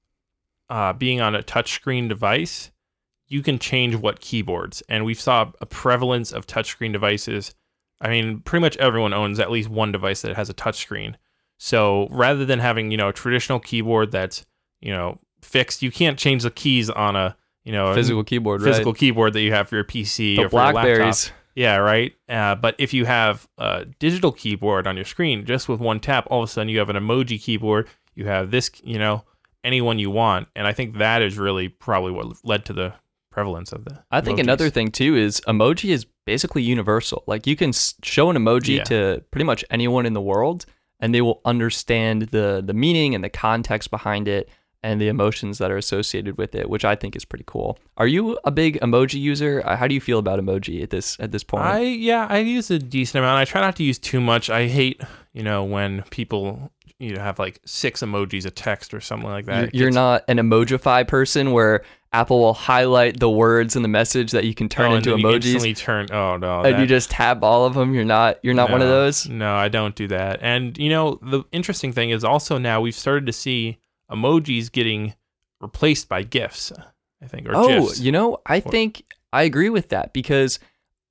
[0.68, 2.70] uh, being on a touchscreen device.
[3.30, 7.54] You can change what keyboards, and we saw a prevalence of touchscreen devices.
[8.00, 11.14] I mean, pretty much everyone owns at least one device that has a touchscreen.
[11.56, 14.44] So rather than having you know a traditional keyboard that's
[14.80, 18.62] you know fixed, you can't change the keys on a you know a Physical keyboard,
[18.62, 18.98] physical right?
[18.98, 20.72] keyboard that you have for your PC The or for your laptop.
[20.84, 21.32] Blackberries.
[21.54, 22.12] Yeah, right.
[22.28, 26.26] Uh, but if you have a digital keyboard on your screen, just with one tap,
[26.30, 27.88] all of a sudden you have an emoji keyboard.
[28.14, 29.24] You have this, you know,
[29.62, 32.94] anyone you want, and I think that is really probably what led to the
[33.30, 34.02] prevalence of the.
[34.10, 34.42] I think emojis.
[34.42, 37.22] another thing too is emoji is basically universal.
[37.26, 38.84] Like you can show an emoji Yeah.
[38.84, 40.66] to pretty much anyone in the world,
[41.00, 44.48] and they will understand the the meaning and the context behind it
[44.82, 47.78] and the emotions that are associated with it, which I think is pretty cool.
[47.98, 49.62] Are you a big emoji user?
[49.64, 51.64] Uh, How do you feel about emoji at this at this point?
[51.64, 53.38] I yeah, I use a decent amount.
[53.38, 54.48] I try not to use too much.
[54.50, 55.00] I hate
[55.34, 59.46] you know when people you know have like six emojis of text or something like
[59.46, 59.74] that.
[59.74, 61.82] you're, you're not an emojify person where
[62.12, 65.34] Apple will highlight the words in the message that you can turn oh, into emojis,
[65.34, 66.08] instantly turn.
[66.12, 67.94] Oh no, and you just tab all of them.
[67.94, 69.28] You're not you're not one of those.
[69.28, 70.40] No, I don't do that.
[70.42, 73.78] And you know, the interesting thing is also now we've started to see
[74.10, 75.14] emojis getting
[75.60, 76.72] replaced by GIFs.
[77.22, 78.00] I think or oh, GIFs.
[78.00, 80.58] you know, I think I agree with that because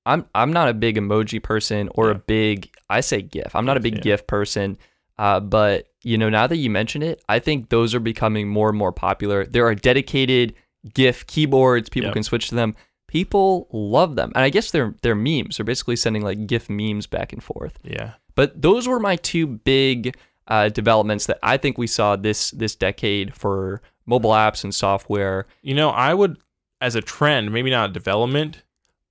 [0.06, 3.56] I'm I'm not a big emoji person or a big I say GIF.
[3.56, 4.02] I'm not a big Yeah.
[4.02, 4.78] GIF person.
[5.20, 8.70] Uh, but you know, now that you mention it, I think those are becoming more
[8.70, 9.46] and more popular.
[9.46, 10.54] There are dedicated
[10.94, 11.90] GIF keyboards.
[11.90, 12.14] People Yep.
[12.14, 12.74] can switch to them.
[13.08, 15.58] People love them, and I guess they're they're memes.
[15.58, 17.78] They're basically sending like GIF memes back and forth.
[17.84, 18.14] yeah.
[18.36, 20.16] But those were my two big
[20.48, 25.48] uh, developments that I think we saw this this decade for mobile apps and software.
[25.62, 26.38] You know, I would
[26.80, 28.64] as a trend, maybe not a development,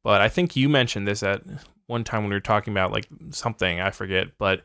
[0.02, 1.42] but I think you mentioned this at
[1.86, 4.62] one time when we were talking about like something, I forget, but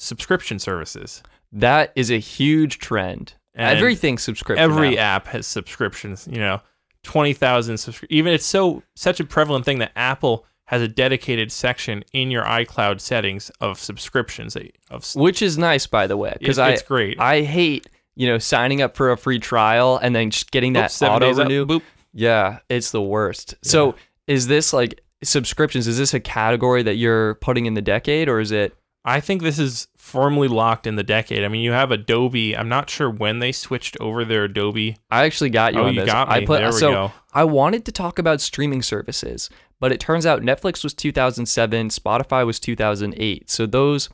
[0.00, 1.22] subscription services.
[1.52, 3.34] That is a huge trend.
[3.54, 4.62] And Everything subscription.
[4.62, 5.02] every now.
[5.02, 6.60] app has subscriptions, you know.
[7.02, 12.04] 20,000 subscri- even it's so such a prevalent thing that Apple has a dedicated section
[12.12, 14.56] in your iCloud settings of subscriptions
[14.90, 17.18] of which is nice, by the way, because It- I it's great.
[17.18, 17.86] I hate
[18.16, 21.26] you know signing up for a free trial and then just getting that Oops, auto
[21.26, 21.64] days up, renew.
[21.66, 21.82] boop.
[22.12, 23.54] Yeah, it's the worst.
[23.62, 23.94] So
[24.26, 25.86] is this like subscriptions?
[25.88, 28.74] Is this a category that you're putting in the decade, or is it?
[29.04, 31.42] I think this is firmly locked in the decade.
[31.44, 32.56] I mean, you have Adobe.
[32.56, 34.96] I'm not sure when they switched over their Adobe.
[35.10, 36.10] I actually got you Oh, on you this.
[36.10, 36.34] got me.
[36.34, 37.12] I put There we so go.
[37.32, 42.44] I wanted to talk about streaming services, but it turns out Netflix was 2007, Spotify
[42.44, 43.48] was 2008.
[43.48, 44.10] So those,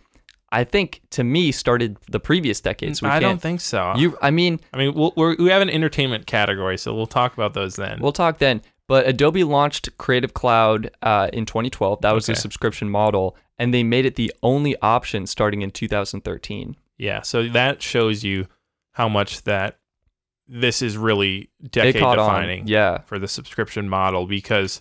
[0.52, 2.96] I think, to me, started the previous decade.
[2.96, 3.92] So I don't think so.
[3.96, 7.34] You, I mean, I mean, we'll, we're, we have an entertainment category, so we'll talk
[7.34, 7.98] about those then.
[8.00, 8.62] We'll talk then.
[8.88, 12.00] But Adobe launched Creative Cloud uh, in 2012.
[12.02, 12.40] That was the Okay.
[12.40, 16.76] subscription model, and they made it the only option starting in 2013.
[16.98, 18.46] yeah, so that shows you
[18.92, 19.78] how much that
[20.48, 22.60] this is really decade defining.
[22.62, 22.66] on.
[22.68, 22.98] Yeah.
[23.02, 24.80] for the subscription model because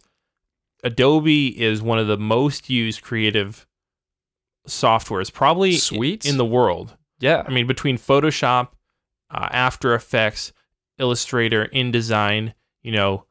[0.83, 3.65] Adobe is one of the most used creative
[4.67, 6.25] softwares, probably Suites?
[6.29, 6.95] in the world.
[7.19, 7.43] Yeah.
[7.45, 8.69] I mean, between Photoshop,
[9.31, 10.53] uh, After Effects,
[10.99, 13.24] Illustrator, InDesign, you know,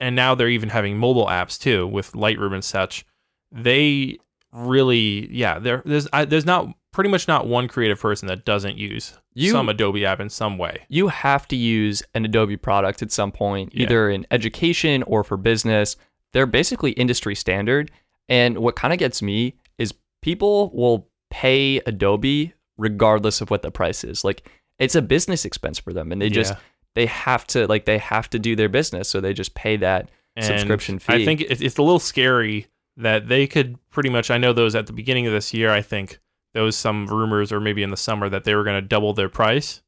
[0.00, 3.04] and now they're even having mobile apps too with Lightroom and such.
[3.52, 4.18] They
[4.52, 8.76] really, yeah, there, there's I, there's not pretty much not one creative person that doesn't
[8.76, 10.84] use You- some Adobe app in some way.
[10.88, 13.84] you have to use an Adobe product at some point, Yeah.
[13.84, 15.96] either in education or for business.
[16.32, 17.90] They're basically industry standard.
[18.28, 23.70] And what kind of gets me is people will pay Adobe regardless of what the
[23.70, 24.24] price is.
[24.24, 26.58] Like it's a business expense for them, and they just Yeah.
[26.94, 30.10] They have to like they have to do their business, so they just pay that
[30.36, 31.14] And subscription fee.
[31.14, 34.30] I think it's a little scary that they could pretty much.
[34.30, 35.70] I know those at the beginning of this year.
[35.70, 36.18] I think
[36.54, 39.12] there was some rumors, or maybe in the summer, that they were going to double
[39.12, 39.82] their price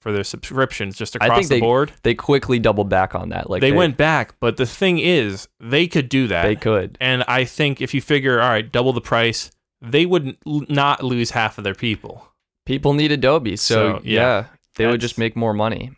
[0.00, 1.92] for their subscriptions just across the they board.
[2.02, 3.50] they quickly doubled back on that.
[3.50, 6.44] Like they, went back, but the thing is, they could do that.
[6.44, 6.96] they could.
[7.00, 11.30] and I think if you figure, all right, double the price, they would not lose
[11.30, 12.28] half of their people.
[12.64, 14.44] People need Adobe, so, So, yeah, yeah,
[14.76, 15.90] they would just make more money,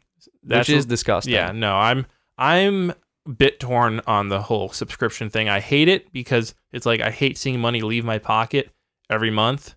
[0.43, 1.33] That's which is disgusting.
[1.33, 2.07] Yeah, no, I'm
[2.39, 2.91] I'm
[3.27, 5.49] a bit torn on the whole subscription thing.
[5.49, 8.71] I hate it because it's like I hate seeing money leave my pocket
[9.09, 9.75] every month.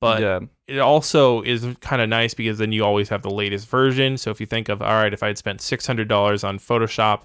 [0.00, 3.68] But yeah, it also is kind of nice because then you always have the latest
[3.68, 4.18] version.
[4.18, 6.58] So if you think of all right, if I had spent six hundred dollars on
[6.58, 7.22] Photoshop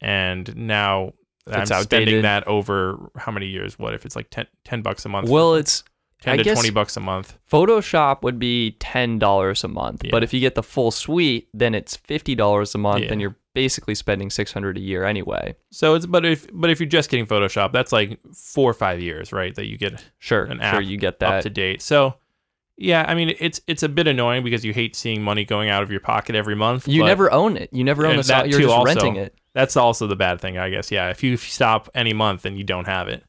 [0.00, 1.14] and now
[1.48, 3.78] It's I'm spending that over how many years?
[3.78, 5.28] What if it's like 10, 10 bucks a month?
[5.28, 5.82] well, it's
[6.26, 7.38] ten I to guess twenty bucks a month.
[7.50, 10.10] Photoshop would be ten dollars a month, Yeah.
[10.10, 13.12] but if you get the full suite, then it's fifty dollars a month, Yeah.
[13.12, 15.56] and you're basically spending six hundred a year anyway.
[15.70, 19.00] So it's but if but if you're just getting Photoshop, that's like four or five
[19.00, 19.54] years, right?
[19.54, 21.80] That you get Sure, An sure, you get that up to date.
[21.82, 22.16] So
[22.76, 25.82] yeah, I mean it's it's a bit annoying because you hate seeing money going out
[25.82, 26.86] of your pocket every month.
[26.86, 27.70] you never own it.
[27.72, 28.50] You never own software.
[28.50, 28.84] You're just also.
[28.84, 29.34] renting it.
[29.54, 30.90] That's also the bad thing, I guess.
[30.90, 33.24] Yeah, if you, if you stop any month and you don't have it.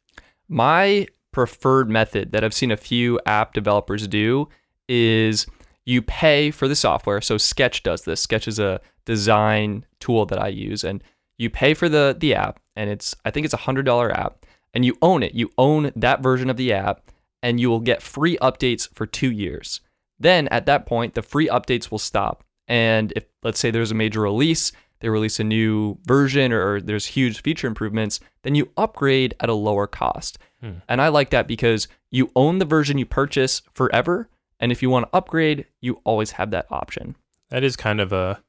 [0.49, 4.49] My preferred method that I've seen a few app developers do
[4.89, 5.45] is
[5.85, 7.21] you pay for the software.
[7.21, 8.21] So Sketch does this.
[8.21, 11.03] Sketch is a design tool that I use, and
[11.37, 14.47] you pay for the the app, and it's I think it's a hundred dollar app,
[14.73, 15.35] and you own it.
[15.35, 17.03] You own that version of the app,
[17.43, 19.81] and you will get free updates for two years.
[20.19, 22.43] Then at that point, the free updates will stop.
[22.67, 27.05] And if let's say there's a major release, they release a new version or, there's
[27.05, 30.37] huge feature improvements, then you upgrade at a lower cost.
[30.61, 30.79] Hmm.
[30.87, 34.29] And I like that because you own the version you purchase forever.
[34.59, 37.15] And if you want to upgrade, you always have that option.
[37.49, 38.41] That is kind of a,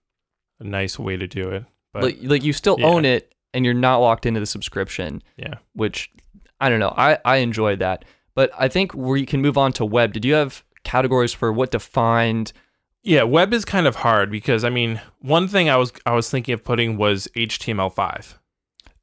[0.59, 1.65] a nice way to do it.
[1.93, 2.87] But like, like you still yeah.
[2.87, 5.55] own it and you're not locked into the subscription, yeah.
[5.75, 6.11] which
[6.61, 6.95] I don't know.
[6.97, 8.05] I, I enjoy that.
[8.35, 10.13] But I think we can move on to web.
[10.13, 12.53] Did you have categories for what defined?
[13.03, 16.31] Yeah, web is kind of hard because I mean, one thing I was I was
[16.31, 18.35] thinking of putting was HTML5.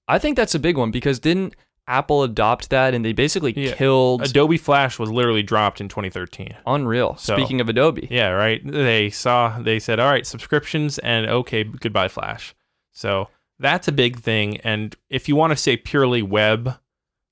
[0.08, 1.56] I think that's a big one because didn't
[1.88, 3.74] Apple adopt that and they basically Yeah.
[3.74, 6.56] killed Adobe Flash was literally dropped in 2013.
[6.66, 7.16] Unreal.
[7.18, 8.62] So- Speaking of Adobe, Yeah, right.
[8.66, 12.54] They saw they said, "All right, subscriptions and okay, goodbye Flash."
[12.92, 13.30] So,
[13.60, 16.78] that's a big thing and if you want to say purely web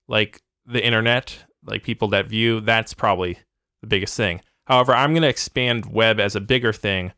[0.07, 3.39] like the internet, like people that view, that's probably
[3.81, 4.41] the biggest thing.
[4.67, 7.11] However, I'm going to expand web as a bigger thing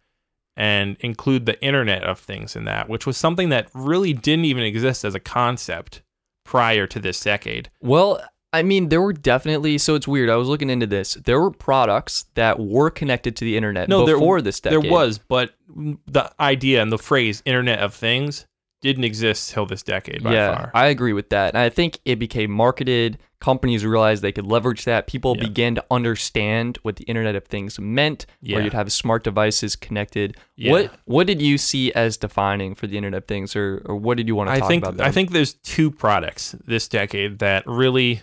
[0.58, 4.64] and include the internet of things in that, which was something that really didn't even
[4.64, 6.02] exist as a concept
[6.46, 7.70] prior to this decade.
[7.82, 8.22] Well,
[8.54, 10.30] I mean, there were definitely so it's weird.
[10.30, 11.16] I was looking into this.
[11.16, 14.84] There were products that were connected to the internet No, there- before this decade.
[14.84, 18.46] There was, but the idea and the phrase Internet of Things
[18.86, 20.71] didn't exist till this decade by yeah, far.
[20.74, 21.54] I agree with that.
[21.54, 23.17] And I think it became marketed.
[23.41, 25.08] Companies realized they could leverage that.
[25.08, 28.56] People began to understand what the Internet of Things meant, Yeah.
[28.56, 30.38] where you'd have smart devices connected.
[30.56, 30.71] Yeah.
[30.71, 34.17] What What did you see as defining for the Internet of Things, or, or what
[34.17, 35.02] did you want to I talk think about?
[35.02, 35.13] I them?
[35.13, 38.21] think there's two products this decade that really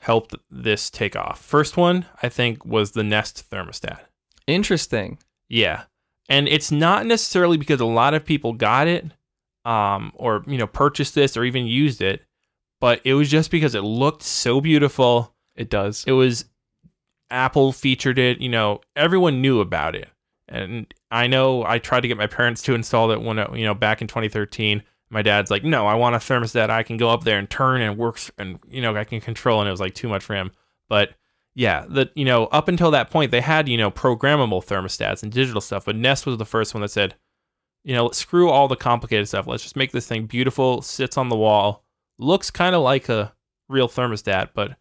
[0.00, 1.40] helped this take off.
[1.42, 3.98] First one, I think, was the Nest thermostat.
[4.46, 5.18] interesting.
[5.48, 5.82] Yeah.
[6.28, 9.06] And it's not necessarily because a lot of people got it.
[9.64, 12.22] Um, or you know purchased this or even used it,
[12.80, 15.34] but it was just because it looked so beautiful.
[15.54, 16.04] It does.
[16.06, 16.46] It was
[17.30, 18.40] Apple featured it.
[18.40, 20.08] You know, everyone knew about it,
[20.48, 23.74] and I know I tried to get my parents to install it when you know
[23.74, 24.82] back in 2013.
[25.10, 27.82] My dad's like, no, I want a thermostat I can go up there and turn
[27.82, 30.34] and works and you know I can control, and it was like too much for
[30.34, 30.52] him.
[30.88, 31.10] But
[31.54, 35.30] yeah, that you know up until that point they had you know programmable thermostats and
[35.30, 37.14] digital stuff, but Nest was the first one that said,
[37.84, 39.46] you know, screw all the complicated stuff.
[39.46, 41.84] Let's just make this thing beautiful, sits on the wall,
[42.18, 43.32] looks kind of like a
[43.68, 44.76] real thermostat, but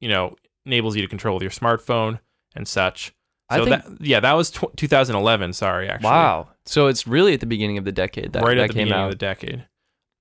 [0.00, 0.36] you know
[0.66, 2.20] enables you to control with your smartphone
[2.54, 3.14] and such.
[3.48, 5.52] I So think- that yeah, that was tw- 2011.
[5.54, 6.04] Sorry, actually.
[6.10, 6.48] Wow.
[6.66, 8.46] So it's really at the beginning of the decade that, came out.
[8.48, 9.06] right that at the came beginning out.
[9.06, 9.66] of the decade.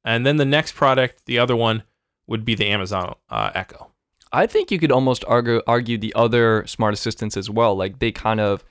[0.06, 1.84] And then the next product, the other one,
[2.28, 3.91] would be the Amazon uh, Echo.
[4.32, 7.76] I think you could almost argue argue the other smart assistants as well.
[7.76, 8.63] Like they kind of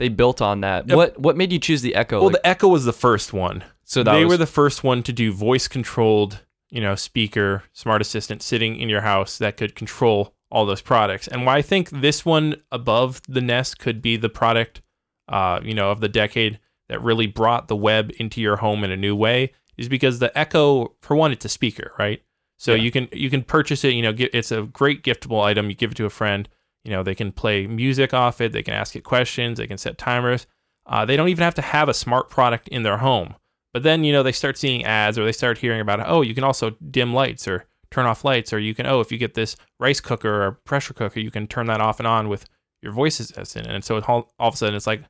[0.00, 0.88] they built on that.
[0.88, 0.96] Yep.
[0.96, 2.16] What what made you choose the Echo?
[2.18, 3.62] Well, Like, the Echo was the first one.
[3.84, 7.62] so that they was, were the first one to do voice controlled, you know, speaker,
[7.72, 11.28] smart assistant sitting in your house that could control all those products.
[11.28, 14.82] And why I think this one above the Nest could be the product,
[15.28, 16.58] uh, you know, of the decade
[16.88, 20.36] that really brought the web into your home in a new way is because the
[20.36, 22.20] Echo, for one, it's a speaker, right?
[22.56, 22.82] So Yeah.
[22.82, 23.94] you can you can purchase it.
[23.94, 25.68] You know, it's a great giftable item.
[25.70, 26.48] You give it to a friend.
[26.84, 28.52] You know, they can play music off it.
[28.52, 29.58] They can ask it questions.
[29.58, 30.46] They can set timers.
[30.86, 33.34] Uh, they don't even have to have a smart product in their home.
[33.72, 36.34] But then, you know, they start seeing ads or they start hearing about, oh, you
[36.34, 39.34] can also dim lights or turn off lights, or you can, oh, if you get
[39.34, 42.46] this rice cooker or pressure cooker, you can turn that off and on with
[42.82, 43.66] your voice assistant.
[43.66, 45.02] And so all, all of a sudden it's like,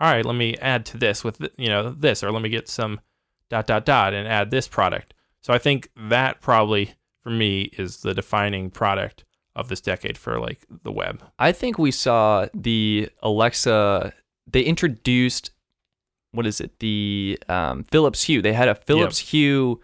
[0.00, 2.68] all right, let me add to this with, you know, this, or let me get
[2.68, 3.00] some
[3.50, 5.14] dot, dot, dot and add this product.
[5.40, 9.24] So I think that probably for me is the defining product
[9.56, 11.22] of this decade for like the web.
[11.38, 14.12] I think we saw the Alexa.
[14.50, 15.50] They introduced
[16.32, 16.80] what is it?
[16.80, 18.42] The um, Philips Hue.
[18.42, 19.80] They had a Philips Hue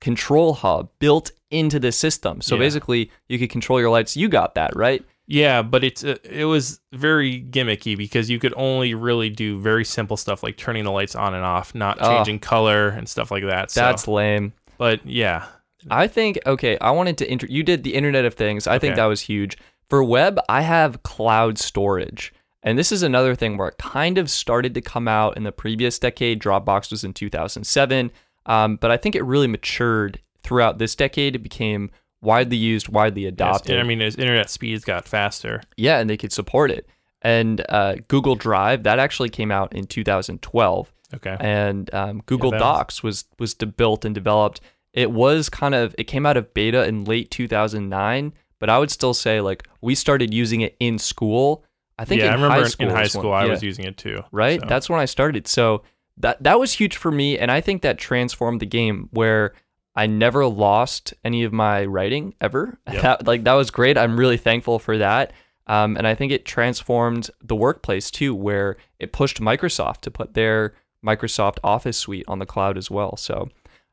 [0.00, 2.40] control hub built into the system.
[2.40, 2.60] So Yeah.
[2.60, 4.16] basically, you could control your lights.
[4.16, 5.04] You got that right.
[5.28, 9.84] Yeah, but it's uh, it was very gimmicky because you could only really do very
[9.84, 12.08] simple stuff like turning the lights on and off, not Oh.
[12.16, 13.70] changing color and stuff like that.
[13.70, 14.52] So, That's lame.
[14.78, 15.46] but yeah,
[15.90, 16.78] I think okay.
[16.80, 18.66] I wanted to inter- you did the Internet of Things.
[18.66, 20.38] I think that was huge for web.
[20.48, 24.80] I have cloud storage, and this is another thing where it kind of started to
[24.80, 26.40] come out in the previous decade.
[26.40, 28.10] Dropbox was in 2007,
[28.46, 31.36] um, but I think it really matured throughout this decade.
[31.36, 31.90] It became
[32.20, 33.78] widely used, widely yes, adopted.
[33.78, 35.62] I mean, as internet speeds got faster.
[35.76, 36.86] yeah, and they could support it.
[37.24, 42.60] And uh, Google Drive that actually came out in 2012 Okay, and um, Google was-
[42.60, 44.60] Docs was was de- built and developed.
[44.92, 48.90] It was kind of it came out of beta in late 2009, but I would
[48.90, 51.64] still say like we started using it in school.
[51.98, 53.50] I think yeah, in I remember high school in high is when- school I yeah,
[53.50, 54.22] was using it too.
[54.32, 54.60] right.
[54.60, 54.66] so.
[54.66, 55.46] That's when I started.
[55.48, 55.82] So
[56.18, 59.54] that that was huge for me, and I think that transformed the game where
[59.94, 62.78] I never lost any of my writing ever.
[62.90, 63.02] Yep.
[63.02, 63.96] That like that was great.
[63.98, 65.32] I'm really thankful for that.
[65.68, 70.34] Um, and I think it transformed the workplace too, where it pushed Microsoft to put
[70.34, 70.74] their
[71.06, 73.16] Microsoft Office suite on the cloud as well.
[73.16, 73.48] So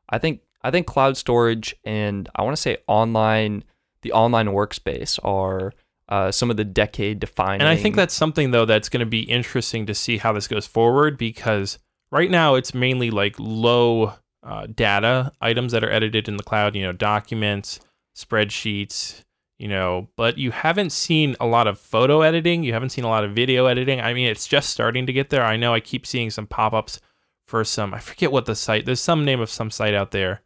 [0.08, 3.64] I think I think cloud storage and I want to say online,
[4.02, 5.72] the online workspace are
[6.08, 7.60] uh, some of the decade defining.
[7.60, 10.48] And I think that's something though that's going to be interesting to see how this
[10.48, 11.78] goes forward because
[12.10, 16.74] right now it's mainly like low uh, data items that are edited in the cloud.
[16.74, 17.80] You know, documents,
[18.16, 19.22] spreadsheets.
[19.58, 22.62] You know, but you haven't seen a lot of photo editing.
[22.62, 24.00] You haven't seen a lot of video editing.
[24.00, 25.44] I mean, it's just starting to get there.
[25.44, 26.98] I know I keep seeing some pop ups
[27.46, 27.92] for some.
[27.92, 28.86] I forget what the site.
[28.86, 30.40] There's some name of some site out there.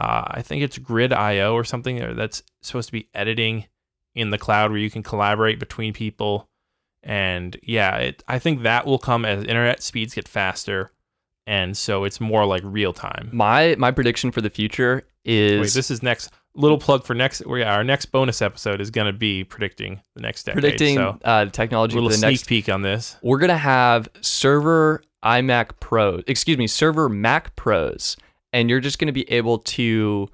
[0.00, 3.66] Uh, I think it's Grid.io or something that's supposed to be editing
[4.14, 6.48] in the cloud where you can collaborate between people.
[7.02, 10.90] And yeah, it, I think that will come as internet speeds get faster.
[11.46, 13.28] And so it's more like real time.
[13.32, 17.44] my my prediction for the future is Wait, this is next little plug for next.
[17.46, 20.60] well, Yeah, our next bonus episode is going to be predicting the next decade.
[20.62, 22.46] predicting so uh, technology for little the sneak next.
[22.46, 23.16] peek on this.
[23.22, 28.16] We're gonna have server iMac Pro, excuse me, server Mac Pros,
[28.52, 30.28] and you're just gonna be able to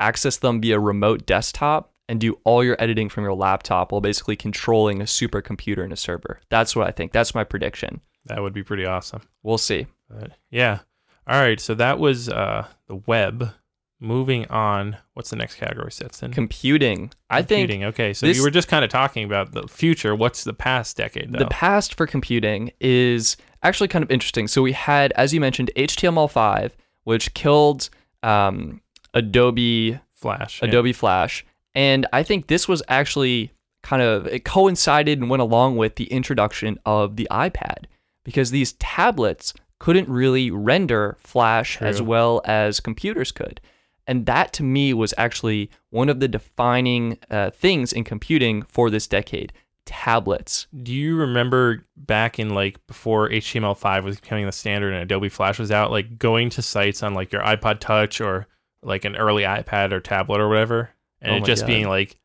[0.00, 4.36] access them via remote desktop and do all your editing from your laptop while basically
[4.36, 6.40] controlling a supercomputer and a server.
[6.48, 7.12] That's what I think.
[7.12, 8.00] That's my prediction.
[8.26, 9.22] That would be pretty awesome.
[9.42, 9.86] We'll see.
[10.08, 10.80] But yeah.
[11.26, 11.60] All right.
[11.60, 13.52] So that was uh, the web.
[14.00, 14.96] Moving on.
[15.14, 16.32] What's the next category, Stetson?
[16.32, 17.10] Computing.
[17.28, 17.84] I think Computing.
[17.86, 18.14] Okay.
[18.14, 20.14] So this- you were just kind of talking about the future.
[20.14, 21.40] What's the past decade, though?
[21.40, 24.46] the past for computing is actually kind of interesting.
[24.46, 26.70] So we had, as you mentioned, HTML5,
[27.08, 27.88] which killed
[28.22, 28.82] um,
[29.14, 30.60] Adobe Flash.
[30.60, 30.68] yeah.
[30.68, 31.42] Adobe Flash.
[31.74, 33.50] And I think this was actually
[33.82, 37.86] kind of it coincided and went along with the introduction of the iPad
[38.24, 43.58] because these tablets couldn't really render Flash as well as computers could.
[44.06, 48.90] And that to me was actually one of the defining uh, things in computing for
[48.90, 49.54] this decade
[49.88, 50.66] tablets.
[50.82, 55.58] Do you remember back in like before HTML5 was becoming the standard and Adobe Flash
[55.58, 58.46] was out, like going to sites on like your iPod Touch or
[58.82, 61.66] like an early iPad or tablet or whatever, and Oh it just God.
[61.68, 62.16] being like,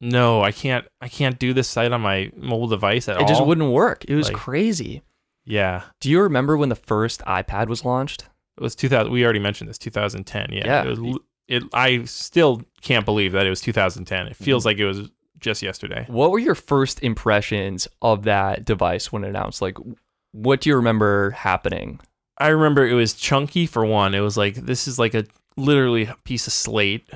[0.00, 3.28] no, I can't, I can't do this site on my mobile device at It all.
[3.28, 4.04] just wouldn't work.
[4.06, 5.02] It was Like- crazy.
[5.44, 8.24] Yeah, Do you remember when the first iPad was launched?
[8.56, 9.10] it was 2000.
[9.10, 10.50] We already mentioned this, 2010.
[10.52, 10.82] Yeah, Yeah.
[10.84, 14.26] It was, it, I still can't believe that it was 2010.
[14.26, 14.44] It Mm-hmm.
[14.44, 15.10] feels like it was
[15.40, 16.04] just yesterday.
[16.08, 19.62] What were your first impressions of that device when it announced?
[19.62, 19.76] Like,
[20.32, 22.00] what do you remember happening?
[22.38, 24.14] I remember it was chunky for one.
[24.14, 25.26] It was like this is like a
[25.56, 27.10] literally a piece of slate,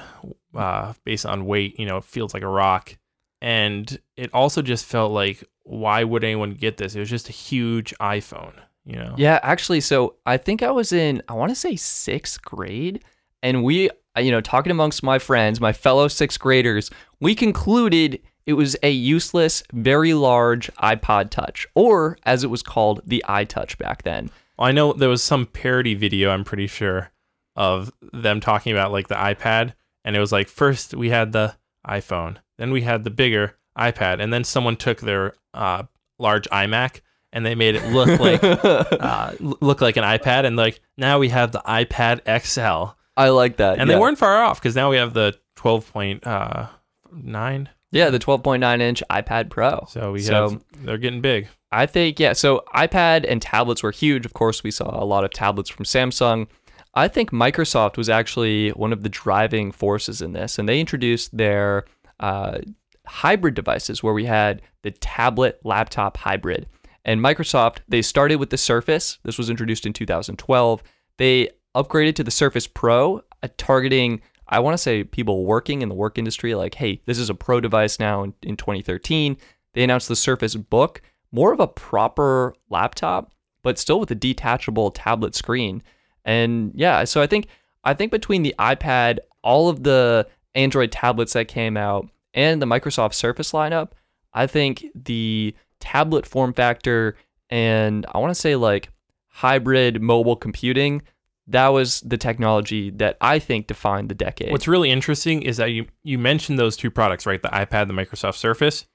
[0.55, 1.79] uh, based on weight.
[1.79, 2.97] You know, it feels like a rock,
[3.41, 6.95] and it also just felt like why would anyone get this?
[6.95, 8.55] It was just a huge iPhone.
[8.85, 9.14] You know.
[9.16, 13.03] Yeah, actually, so I think I was in, I want to say sixth grade,
[13.43, 13.89] and we,
[14.19, 16.91] you know, talking amongst my friends, my fellow sixth graders,
[17.21, 23.01] we concluded it was a useless, very large iPod Touch, or as it was called,
[23.07, 24.31] the iTouch back then.
[24.59, 26.31] I know there was some parody video.
[26.31, 27.11] I'm pretty sure
[27.57, 31.57] of them talking about like the iPad, and it was like first we had the
[31.87, 35.85] iPhone, then we had the bigger iPad, and then someone took their uh,
[36.19, 37.01] large iMac
[37.33, 38.41] and they made it look like
[39.03, 43.59] uh, look like an iPad, and like now we have the iPad XL, I like
[43.59, 43.79] that.
[43.79, 43.95] and yeah.
[43.95, 47.67] they weren't far off because now we have the 12.9.
[47.93, 49.87] Yeah, the 12.9 inch iPad Pro.
[49.89, 51.49] So we So- have they're getting big.
[51.71, 52.35] I think, yeah.
[52.35, 54.25] So iPad and tablets were huge.
[54.25, 56.47] Of course, we saw a lot of tablets from Samsung.
[56.95, 61.37] I think Microsoft was actually one of the driving forces in this, and they introduced
[61.37, 61.85] their
[62.21, 62.59] uh,
[63.07, 66.67] hybrid devices where we had the tablet laptop hybrid.
[67.05, 69.19] And Microsoft, they started with the Surface.
[69.25, 70.83] This was introduced in 2012.
[71.19, 75.89] They upgraded to the Surface Pro, uh, targeting, I want to say, people working in
[75.89, 76.55] the work industry.
[76.55, 79.37] Like, hey, this is a pro device now in, in 2013.
[79.72, 81.03] They announced the Surface Book,
[81.33, 85.83] more of a proper laptop, but still with a detachable tablet screen.
[86.25, 87.49] And yeah, so I think
[87.83, 92.66] I think between the iPad, all of the Android tablets that came out, and the
[92.66, 93.91] Microsoft Surface lineup,
[94.33, 97.16] I think the tablet form factor
[97.51, 98.89] and I want to say like
[99.29, 101.03] hybrid mobile computing,
[101.47, 104.51] that was the technology that I think defined the decade.
[104.51, 107.42] What's really interesting is that you you mentioned those two products, right?
[107.42, 108.86] The iPad, the Microsoft Surface.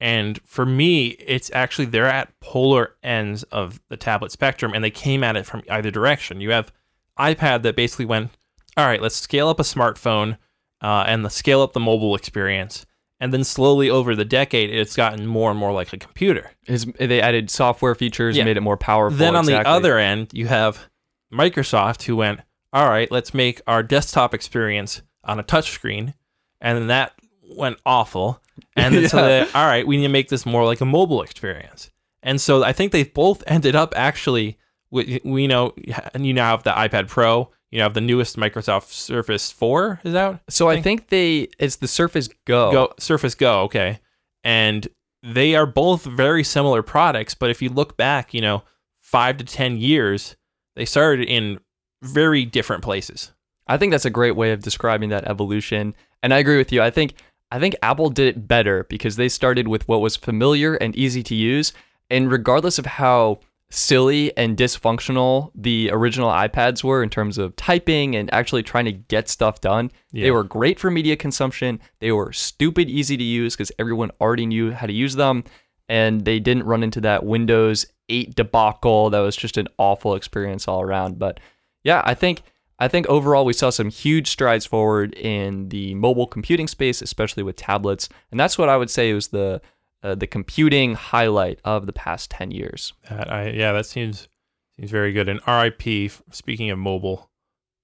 [0.00, 4.90] And for me, it's actually they're at polar ends of the tablet spectrum and they
[4.90, 6.40] came at it from either direction.
[6.40, 6.72] You have
[7.18, 8.30] iPad that basically went,
[8.76, 10.38] all right, let's scale up a smartphone
[10.80, 12.84] uh, and the scale up the mobile experience.
[13.20, 16.50] And then slowly over the decade, it's gotten more and more like a computer.
[16.66, 18.42] Is they added software features, Yeah.
[18.42, 19.16] made it more powerful.
[19.16, 19.62] Then on exactly.
[19.62, 20.88] the other end, you have
[21.32, 22.40] Microsoft who went,
[22.72, 26.14] all right, let's make our desktop experience on a touchscreen.
[26.60, 27.12] And then that
[27.42, 28.40] went awful.
[28.76, 31.22] And then so they, all right, we need to make this more like a mobile
[31.22, 31.90] experience.
[32.22, 34.58] And so I think they've both ended up actually,
[34.90, 35.74] we, we know,
[36.14, 40.00] and you now have the iPad Pro, you know, have the newest Microsoft Surface 4
[40.04, 40.40] is out.
[40.48, 42.70] So I think they it's the Surface Go.
[42.70, 44.00] Go Surface Go, okay.
[44.44, 44.86] And
[45.22, 48.62] they are both very similar products, but if you look back, you know,
[49.00, 50.36] five to ten years,
[50.76, 51.58] they started in
[52.02, 53.32] very different places.
[53.66, 55.94] I think that's a great way of describing that evolution.
[56.22, 56.82] And I agree with you.
[56.82, 57.14] I think
[57.50, 61.22] I think Apple did it better because they started with what was familiar and easy
[61.24, 61.72] to use.
[62.10, 68.16] And regardless of how silly and dysfunctional the original iPads were in terms of typing
[68.16, 70.24] and actually trying to get stuff done, Yeah.
[70.24, 71.78] they were great for media consumption.
[72.00, 75.44] They were stupid easy to use because everyone already knew how to use them.
[75.88, 80.68] And they didn't run into that Windows 8 debacle that was just an awful experience
[80.68, 81.18] all around.
[81.18, 81.40] But
[81.82, 82.42] yeah, I think
[82.78, 87.42] I think overall we saw some huge strides forward in the mobile computing space, especially
[87.42, 89.60] with tablets, and that's what I would say was the
[90.02, 92.92] uh, the computing highlight of the past ten years.
[93.08, 94.28] That I yeah, that seems
[94.76, 95.28] seems very good.
[95.28, 96.10] And RIP.
[96.30, 97.30] Speaking of mobile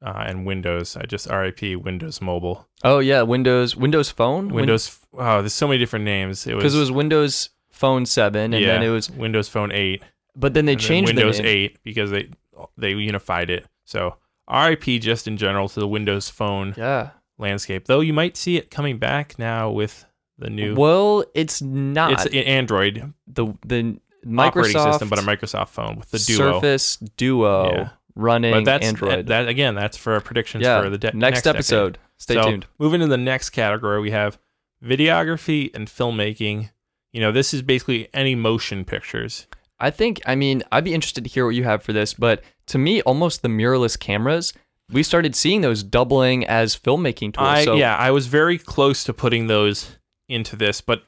[0.03, 2.69] uh, and Windows, I just RIP Windows Mobile.
[2.83, 4.99] Oh yeah, Windows Windows Phone, Windows.
[5.17, 6.47] oh, there's so many different names.
[6.47, 9.71] It was because it was Windows Phone Seven, and yeah, then it was, Windows Phone
[9.71, 10.03] 8.
[10.39, 11.71] But then they and then changed Windows the name.
[11.73, 12.29] 8 because they
[12.77, 13.67] they unified it.
[13.85, 14.17] So
[14.51, 17.11] RIP just in general to the Windows Phone Yeah.
[17.39, 17.87] landscape.
[17.87, 20.05] Though you might see it coming back now with
[20.39, 23.99] the new Well, it's not it's an Android the the
[24.39, 26.37] operating Microsoft system, but a Microsoft phone with the Duo.
[26.55, 27.89] Surface Duo Yeah.
[28.15, 29.27] running but that's Android.
[29.27, 30.81] That, again, that's for predictions yeah.
[30.83, 31.57] for the de- next, decade.
[31.57, 31.99] episode.
[32.19, 32.67] Stay so, tuned.
[32.79, 34.39] Moving to the next category, we have
[34.85, 36.71] videography and filmmaking.
[37.13, 39.47] You know, this is basically any motion pictures.
[39.81, 42.43] I think, I mean, I'd be interested to hear what you have for this, but
[42.67, 44.53] to me, almost the mirrorless cameras,
[44.91, 47.47] we started seeing those doubling as filmmaking tools.
[47.49, 49.97] I so yeah, I was very close to putting those
[50.29, 51.03] into this, but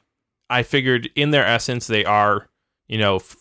[0.49, 2.47] I figured in their essence they are,
[2.87, 3.35] you know, f-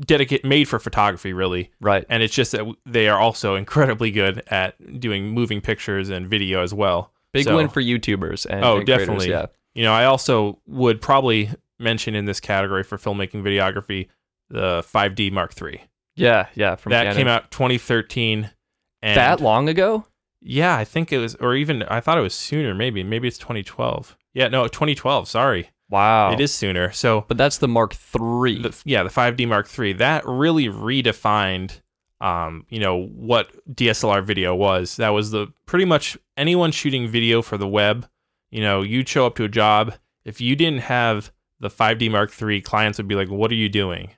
[0.00, 1.70] dedicate made for photography really.
[1.80, 2.04] right.
[2.08, 6.62] And it's just that they are also incredibly good at doing moving pictures and video
[6.62, 7.12] as well.
[7.32, 9.30] Big So- win for YouTubers and, Oh, and creators, definitely.
[9.30, 9.46] yeah.
[9.74, 14.08] You know, I also would probably mention in this category for filmmaking videography
[14.48, 15.82] the 5D Mark III.
[16.16, 16.76] Yeah, yeah.
[16.76, 17.16] From that Canon.
[17.16, 18.50] came out 2013
[19.02, 20.06] and that long ago?
[20.40, 23.02] Yeah, I think it was or even I thought it was sooner maybe.
[23.02, 24.16] Maybe it's 2012.
[24.34, 25.70] Yeah, no, 2012, sorry.
[25.88, 26.32] Wow.
[26.32, 26.90] It is sooner.
[26.92, 28.62] So But that's the Mark III.
[28.62, 31.80] the, yeah, the 5D Mark III that really redefined,
[32.20, 34.96] um, you know, what DSLR video was.
[34.96, 38.08] That was the pretty much anyone shooting video for the web.
[38.50, 39.94] You know, you'd show up to a job
[40.24, 41.30] if you didn't have
[41.60, 42.60] the 5D Mark III.
[42.62, 44.10] Clients would be like, "What are you doing?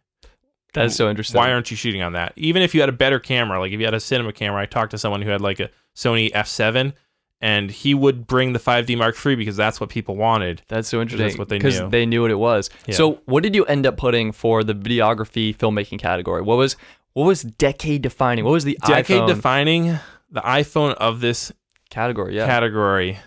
[0.75, 1.39] That's so interesting.
[1.39, 3.79] Why aren't you shooting on that?" Even if you had a better camera, like if
[3.81, 6.93] you had a cinema camera, I talked to someone who had like a Sony F7.
[7.41, 10.63] And he would bring the 5D Mark III because that's what people wanted.
[10.67, 11.29] That's so interesting.
[11.29, 11.71] That's what they knew.
[11.71, 12.69] because they knew what it was.
[12.87, 12.97] Yeah.
[12.97, 16.43] So, what did you end up putting for the videography filmmaking category?
[16.43, 16.77] What was
[17.13, 18.45] what was decade defining?
[18.45, 19.99] What was the Decade iPhone defining
[20.31, 21.53] the iPhone of this
[21.91, 22.35] category?
[22.35, 22.47] Yeah.
[22.47, 23.19] category.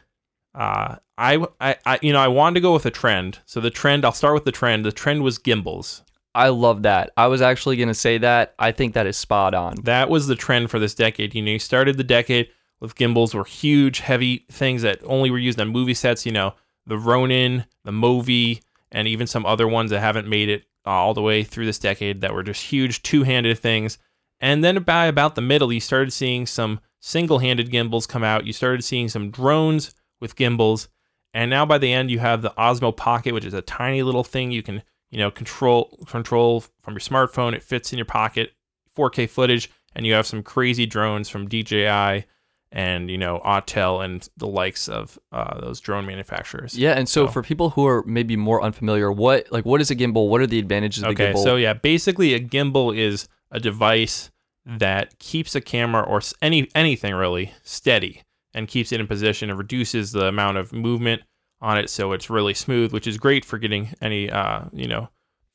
[0.53, 3.39] Uh, I, I, I, you know, I wanted to go with a trend.
[3.45, 4.85] So the trend, I'll start with the trend.
[4.85, 6.03] The trend was gimbals.
[6.33, 7.11] I love that.
[7.17, 8.55] I was actually going to say that.
[8.57, 9.75] I think that is spot on.
[9.83, 11.35] That was the trend for this decade.
[11.35, 15.37] You know, you started the decade with gimbals were huge, heavy things that only were
[15.37, 16.25] used on movie sets.
[16.25, 16.55] You know,
[16.85, 18.61] the Ronin, the Movi,
[18.91, 22.21] and even some other ones that haven't made it all the way through this decade
[22.21, 23.97] that were just huge two-handed things.
[24.39, 28.45] And then by about the middle, you started seeing some single-handed gimbals come out.
[28.45, 30.87] You started seeing some drones with gimbals,
[31.33, 34.23] and now by the end, you have the Osmo Pocket, which is a tiny little
[34.23, 34.81] thing you can,
[35.11, 37.53] you know, control control from your smartphone.
[37.53, 38.53] It fits in your pocket,
[38.97, 42.25] 4K footage, and you have some crazy drones from DJI
[42.73, 46.77] and you know Autel and the likes of uh, those drone manufacturers.
[46.77, 49.91] Yeah, and so So- for people who are maybe more unfamiliar, what like what is
[49.91, 50.29] a gimbal?
[50.29, 51.43] What are the advantages of the Okay, gimbal?
[51.43, 54.31] so yeah, basically a gimbal is a device
[54.65, 58.21] that keeps a camera or any anything really steady
[58.53, 61.23] and keeps it in position and reduces the amount of movement
[61.61, 65.09] on it so it's really smooth, which is great for getting any uh, you know,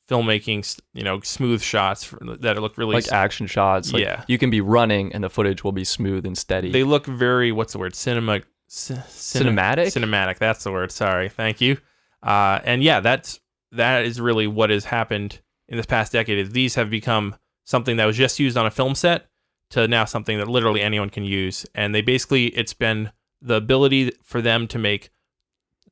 [0.09, 3.91] filmmaking, you know, smooth shots for, that look really like action shots.
[3.91, 4.23] Like Yeah.
[4.27, 6.71] you can be running and the footage will be smooth and steady.
[6.71, 9.87] they look very what's the word cinema c- cine- Cinematic?
[9.87, 11.77] cinematic that's the word sorry thank you
[12.23, 13.39] uh, and yeah that's
[13.73, 17.35] that is really what has happened in this past decade is these have become
[17.65, 19.27] something that was just used on a film set
[19.71, 24.11] to now something that literally anyone can use and they basically it's been the ability
[24.23, 25.09] for them to make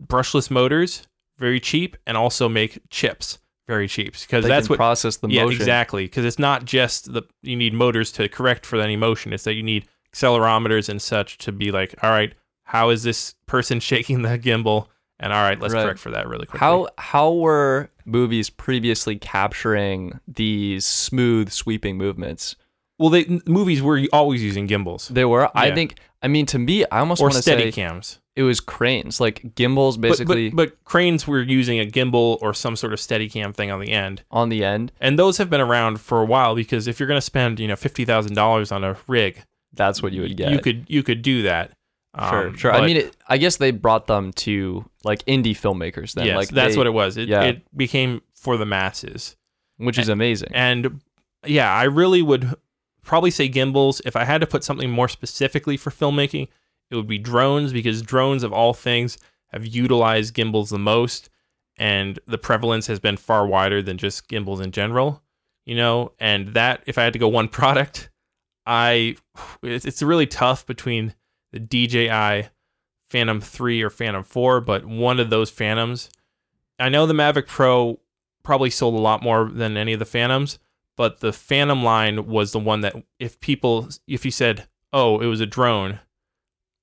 [0.03, 5.17] brushless motors very cheap and also make chips very cheap because They that's what process
[5.17, 5.61] the yeah, motion.
[5.61, 6.05] exactly.
[6.05, 9.33] Because it's not just the you need motors to correct for any motion.
[9.33, 12.33] It's that you need accelerometers and such to be like, all right,
[12.63, 14.87] how is this person shaking the gimbal?
[15.19, 15.83] And all right, let's Right.
[15.83, 16.59] correct for that really quickly.
[16.59, 22.55] How how were movies previously capturing these smooth sweeping movements?
[22.99, 25.49] well, they movies were always using gimbals They were.
[25.53, 25.97] I think.
[26.21, 28.19] I mean, to me, I almost want to steady say cams.
[28.35, 32.75] It was cranes, like gimbals, basically but, but cranes were using a gimbal or some
[32.75, 34.23] sort of steady cam thing on the end.
[34.29, 34.91] on the end.
[34.99, 37.67] And those have been around for a while because if you're going to spend, you
[37.67, 39.41] know, fifty thousand dollars on a rig,
[39.73, 40.51] That's what you would get.
[40.51, 41.71] you could you could do that.
[42.29, 42.71] Sure, Um, sure.
[42.71, 46.25] I but- mean, it, I guess they brought them to like indie filmmakers then.
[46.27, 47.17] yes, like that's they- what it was.
[47.17, 47.43] It, yeah.
[47.43, 49.35] it became for the masses.
[49.77, 50.49] which is amazing.
[50.53, 51.01] And
[51.45, 52.53] yeah, I really would
[53.03, 54.01] probably say gimbals.
[54.05, 56.47] If I had to put something more specifically for filmmaking,
[56.95, 59.17] it would be drones because drones, of all things,
[59.49, 61.29] have utilized gimbals the most.
[61.77, 65.21] And the prevalence has been far wider than just gimbals in general,
[65.65, 66.13] you know.
[66.19, 68.09] And that, if I had to go one product,
[68.65, 69.17] I
[69.61, 71.13] it's, really tough between
[71.51, 72.49] the DJI
[73.09, 76.09] Phantom 3 or Phantom 4, but one of those Phantoms,
[76.79, 77.99] I know the Mavic Pro
[78.43, 80.59] probably sold a lot more than any of the Phantoms,
[80.95, 85.27] but the Phantom line was the one that if people if you said, "Oh, it
[85.27, 85.99] was a drone,"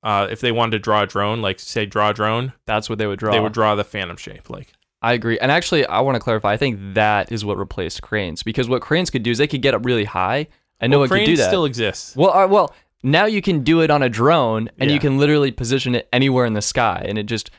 [0.02, 2.98] uh, if they wanted to draw a drone, like say draw a drone, that's what
[2.98, 3.32] they would draw.
[3.32, 4.50] they would draw the Phantom shape.
[4.50, 5.38] Like I agree.
[5.38, 6.52] And actually, I want to clarify.
[6.52, 9.62] I think that is what replaced cranes because what cranes could do is they could
[9.62, 10.46] get up really high,
[10.80, 11.48] and no one could do that.
[11.48, 12.14] still exists.
[12.16, 15.50] well, uh, well, now you can do it on a drone, and you can literally
[15.50, 17.50] position it anywhere in the sky, and it just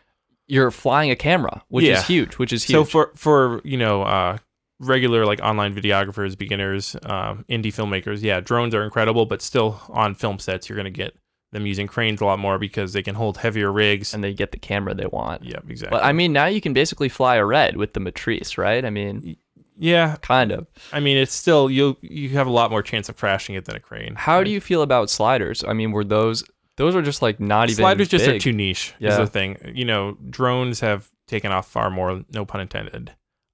[0.48, 2.00] you're flying a camera, which Yeah.
[2.00, 2.38] is huge.
[2.38, 2.76] Which is huge.
[2.76, 4.38] So for for you know uh,
[4.80, 10.16] regular like online videographers, beginners, um, indie filmmakers, yeah, drones are incredible, but still on
[10.16, 11.16] film sets, you're gonna get
[11.54, 14.14] them using cranes a lot more because they can hold heavier rigs.
[14.14, 15.44] and they get the camera they want.
[15.44, 15.98] yeah, exactly.
[15.98, 18.84] But I mean, now you can basically fly a red with the Matrice, right?
[18.84, 19.38] I mean,
[19.78, 20.68] Yeah, kind of.
[20.92, 21.98] I mean, it's still you.
[22.02, 24.14] You have a lot more chance of crashing it than a crane.
[24.16, 25.64] How do you feel about sliders?
[25.64, 26.44] I mean, were those
[26.76, 28.94] those are just like not even Sliders just are too niche.
[29.00, 29.18] Is Yeah.
[29.18, 29.58] the thing.
[29.74, 32.24] You know, drones have taken off far more.
[32.34, 33.12] No pun intended.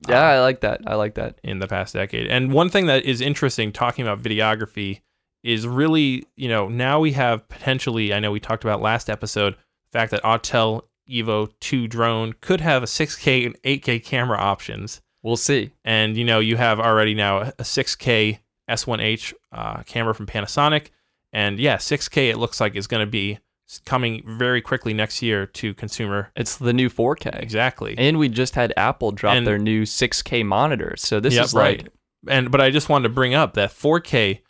[0.08, 0.82] Yeah, uh, I like that.
[0.88, 1.40] I like that.
[1.44, 2.28] in the past decade.
[2.28, 5.02] And one thing that is interesting talking about videography
[5.44, 9.56] is really, you know, now we have potentially, I know we talked about last episode,
[9.92, 15.02] the fact that Autel Evo 2 drone could have a 6K and 8K camera options.
[15.24, 15.72] We'll see.
[15.84, 20.88] And, you know, you have already now a 6K S1H uh, camera from Panasonic.
[21.34, 23.40] And yeah, 6K it looks like is going to be
[23.86, 26.32] coming very quickly next year to consumer.
[26.36, 27.42] It's the new 4K.
[27.42, 27.96] Exactly.
[27.98, 31.02] And we just had Apple drop And- their new 6K monitors.
[31.02, 31.88] So this Yep, is like
[32.28, 34.42] and but I just wanted to bring up that 4K,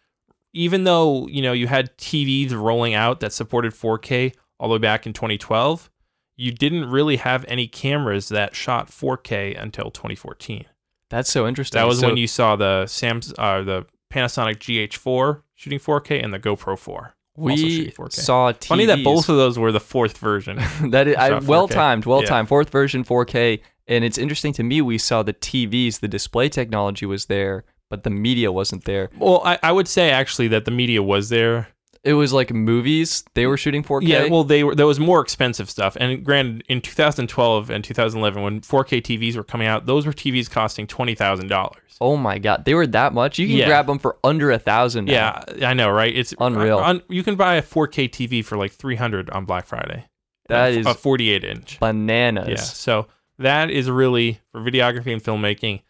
[0.54, 4.80] even though you know you had TVs rolling out that supported 4K all the way
[4.80, 5.90] back in 2012,
[6.38, 10.66] you didn't really have any cameras that shot 4K until 2014.
[11.10, 11.80] that's so interesting.
[11.80, 16.34] That was So- when you saw the Sam's uh, the Panasonic GH4 shooting 4K and
[16.34, 18.12] the GoPro 4 also we shooting 4K.
[18.14, 18.66] saw TVs.
[18.66, 20.58] Funny that both of those were the fourth version.
[20.90, 21.48] that is, I, shot 4K.
[21.48, 22.30] well timed, well Yeah.
[22.30, 22.48] timed.
[22.48, 24.82] Fourth version 4K, and it's interesting to me.
[24.82, 29.10] We saw the TVs, the display technology was there, but the media wasn't there.
[29.18, 31.68] well, I, I would say actually that the media was there.
[32.02, 33.26] It was like movies.
[33.34, 34.08] They were shooting 4K.
[34.08, 38.42] Yeah, well, they were there was more expensive stuff, and granted, in 2012 and 2011,
[38.42, 41.82] when 4K TVs were coming out, those were TVs costing twenty thousand dollars.
[42.00, 43.38] oh my god, they were that much.
[43.38, 43.66] You can Yeah.
[43.66, 45.06] grab them for under a thousand.
[45.06, 45.44] now.
[45.58, 46.16] Yeah, I know, right?
[46.16, 46.78] It's Unreal.
[46.78, 50.06] on- you can buy a 4K TV for like 300 on Black Friday.
[50.48, 51.80] That a, is a 48 inch.
[51.82, 52.48] bananas.
[52.48, 53.08] Yeah, so
[53.40, 55.82] that is really for videography and filmmaking.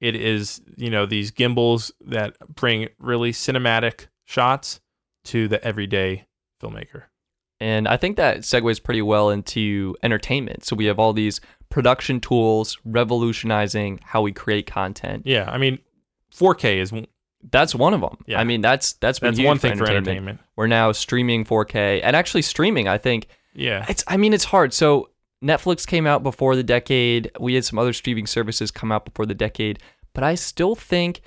[0.00, 4.80] It is you know these gimbals that bring really cinematic shots
[5.24, 6.26] to the everyday
[6.62, 7.04] filmmaker.
[7.60, 10.64] And I think that segues pretty well into entertainment.
[10.64, 11.40] So we have all these
[11.70, 15.24] production tools revolutionizing how we create content.
[15.26, 15.78] Yeah, I mean,
[16.34, 16.92] 4K is
[17.50, 18.18] That's one of them.
[18.26, 18.40] Yeah.
[18.40, 20.08] I mean, that's that's been that's huge one thing for entertainment.
[20.08, 20.40] entertainment.
[20.56, 22.86] We're now streaming 4K and actually streaming.
[22.88, 24.04] I think Yeah, it's.
[24.06, 24.72] I mean, it's hard.
[24.72, 25.10] So
[25.42, 27.30] Netflix came out before the decade.
[27.38, 29.78] We had some other streaming services come out before the decade,
[30.14, 31.20] but I still think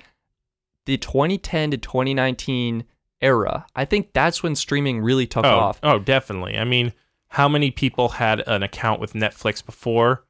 [0.84, 2.84] the 2010 to 2019
[3.20, 3.66] era.
[3.74, 5.78] I think that's when streaming really took oh, off.
[5.82, 6.58] Oh, definitely.
[6.58, 6.92] I mean,
[7.28, 10.24] how many people had an account with Netflix before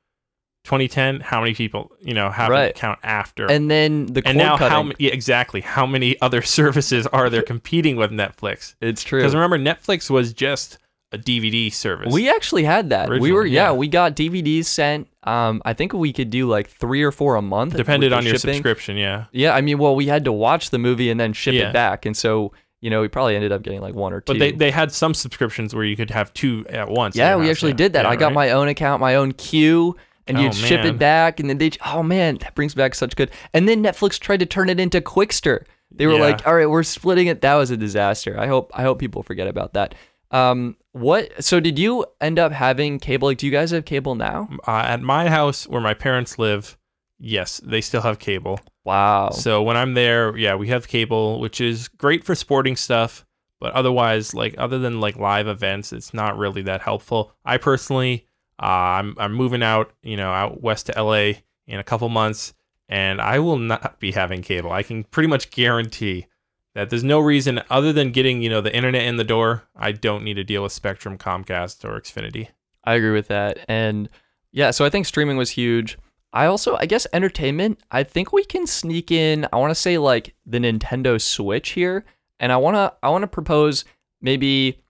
[0.65, 1.21] 2010?
[1.21, 3.51] How many people, you know, have an account after?
[3.51, 4.91] And then the And now, cutting.
[4.91, 5.63] how yeah, exactly?
[5.63, 8.75] How many other services are there competing with Netflix?
[8.81, 9.19] it's true.
[9.21, 10.79] Because remember, Netflix was just
[11.13, 12.13] a DVD service.
[12.13, 13.09] We actually had that.
[13.11, 13.73] we were yeah, yeah.
[13.73, 15.09] we got DVDs sent.
[15.25, 17.77] Um, I think we could do like three or four a month.
[17.77, 18.55] depended on your shipping.
[18.55, 18.97] subscription.
[18.97, 21.69] Yeah, Yeah, I mean, well, we had to watch the movie and then ship Yeah.
[21.71, 24.33] it back, and so you know we probably ended up getting like one or two.
[24.33, 27.15] but they they had some subscriptions where you could have two at once.
[27.15, 27.77] yeah, we house, actually yeah.
[27.77, 28.07] did that.
[28.07, 28.35] I got right?
[28.35, 29.95] my own account, my own queue,
[30.27, 33.15] and Oh, you'd ship it back, and then they oh man, that brings back such
[33.15, 33.31] good.
[33.55, 35.65] And then Netflix tried to turn it into Qwikster.
[35.95, 37.43] They were like, all right, we're splitting it.
[37.43, 38.37] That was a disaster.
[38.41, 39.95] I hope I hope people forget about that.
[40.31, 41.43] Um, what?
[41.43, 43.29] So did you end up having cable?
[43.29, 44.49] Like, do you guys have cable now?
[44.67, 46.77] uh, at my house where my parents live.
[47.19, 48.59] Yes, they still have cable.
[48.85, 49.31] Wow.
[49.31, 53.25] So when I'm there, yeah, we have cable, which is great for sporting stuff,
[53.61, 57.33] but otherwise, like other than like live events, it's not really that helpful.
[57.45, 58.27] I personally,
[58.61, 61.35] uh, I'm I'm moving out, you know, out west to LA
[61.69, 62.55] in a couple months,
[62.89, 64.73] and I will not be having cable.
[64.73, 66.27] I can pretty much guarantee
[66.75, 69.65] that there's no reason other than getting you know the internet in the door.
[69.77, 72.49] I don't need to deal with Spectrum, Comcast, or Xfinity.
[72.85, 73.59] I agree with that.
[73.69, 74.09] And
[74.51, 75.99] yeah, so I think streaming was huge.
[76.33, 77.81] I also, I guess, entertainment.
[77.91, 79.47] I think we can sneak in.
[79.53, 82.05] I want to say like the Nintendo Switch here,
[82.41, 83.85] and I want to, I want to propose
[84.21, 84.83] maybe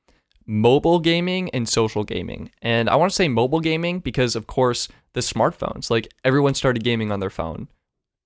[0.47, 2.51] mobile gaming and social gaming.
[2.63, 5.91] And I want to say mobile gaming because, of course, the smartphones.
[5.91, 7.69] Like everyone started gaming on their phone.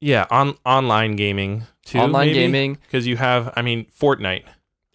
[0.00, 1.98] Yeah, on online gaming too.
[1.98, 2.78] Online gaming.
[2.82, 4.44] because you have, I mean, Fortnite.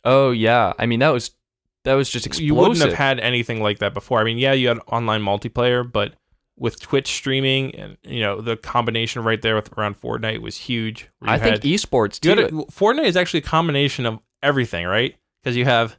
[0.03, 1.31] Oh yeah, I mean that was
[1.83, 2.45] that was just explosive.
[2.45, 4.19] you wouldn't have had anything like that before.
[4.19, 6.13] I mean, yeah, you had online multiplayer, but
[6.57, 11.09] with Twitch streaming and you know the combination right there with around Fortnite was huge.
[11.21, 12.31] I think esports too.
[12.33, 15.15] a- Fortnite is actually a combination of everything, right?
[15.43, 15.97] Because you have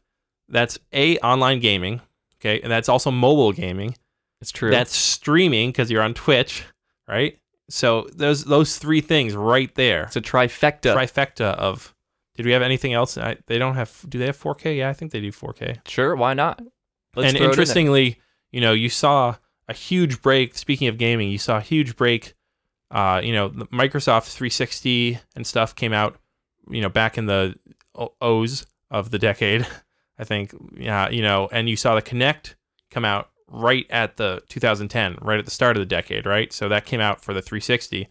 [0.49, 2.01] that's a online gaming,
[2.41, 3.97] okay, and that's also mobile gaming.
[4.41, 4.71] it's true.
[4.71, 6.65] That's streaming because you're on Twitch,
[7.09, 7.39] right?
[7.69, 10.95] So those those three things right there, it's a trifecta.
[10.95, 11.95] trifecta of.
[12.35, 13.19] Did we have anything else?
[13.19, 14.05] I, they don't have.
[14.09, 14.79] Do they have 4K?
[14.79, 16.63] Yeah, I think they do 4K sure, why not?
[17.15, 19.37] Let's and it in interestingly, you know, you saw
[19.69, 20.57] a huge break.
[20.57, 22.35] Speaking of gaming, you saw a huge break.
[22.91, 26.17] Uh, you know, Microsoft 360 and stuff came out.
[26.71, 27.55] You know, back in the
[28.21, 29.67] O's of the decade,
[30.19, 30.55] I think.
[30.75, 32.55] Yeah, you know, and you saw the Kinect
[32.91, 36.53] come out right at the 2010, right at the start of the decade, right?
[36.53, 38.09] So that came out for the 360.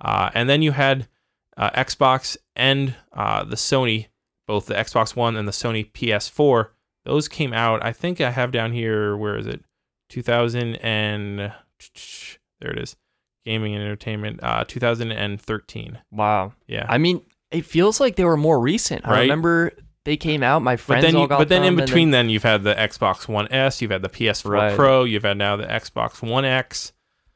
[0.00, 1.08] Uh, and then you had
[1.56, 4.06] uh, Xbox and uh, the Sony,
[4.46, 6.68] both the Xbox One and the Sony PS4.
[7.04, 7.84] Those came out.
[7.84, 9.16] I think I have down here.
[9.16, 9.64] Where is it?
[10.10, 11.52] 2000 and
[12.60, 12.96] there it is.
[13.44, 14.40] Gaming and entertainment.
[14.42, 15.98] Uh, 2013.
[16.10, 16.52] Wow.
[16.66, 16.86] Yeah.
[16.88, 19.06] I mean, it feels like they were more recent.
[19.06, 19.72] I remember
[20.06, 20.62] they came out.
[20.62, 22.44] My but friends then, all you, got but then in them, and between, then you've
[22.44, 24.74] had the Xbox One S, you've had the PS4 Right.
[24.74, 26.92] Pro, you've had now the Xbox One X.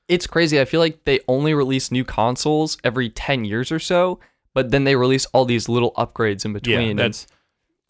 [0.08, 0.58] it's crazy.
[0.60, 4.18] I feel like they only release new consoles every 10 years or so,
[4.54, 6.96] but then they release all these little upgrades in between.
[6.96, 7.26] Yeah, that's.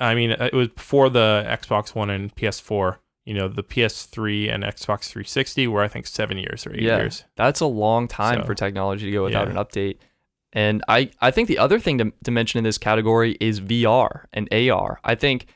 [0.00, 2.96] I mean, it was before the Xbox One and PS4.
[3.26, 6.96] You know, the PS3 and Xbox 360 were I think seven years or eight yeah,
[7.00, 7.24] years.
[7.36, 9.58] that's a long time So, for technology to go without yeah.
[9.58, 9.98] an update.
[10.52, 14.24] And I, I think the other thing to, to mention in this category is VR
[14.32, 14.98] and AR.
[15.04, 15.46] I think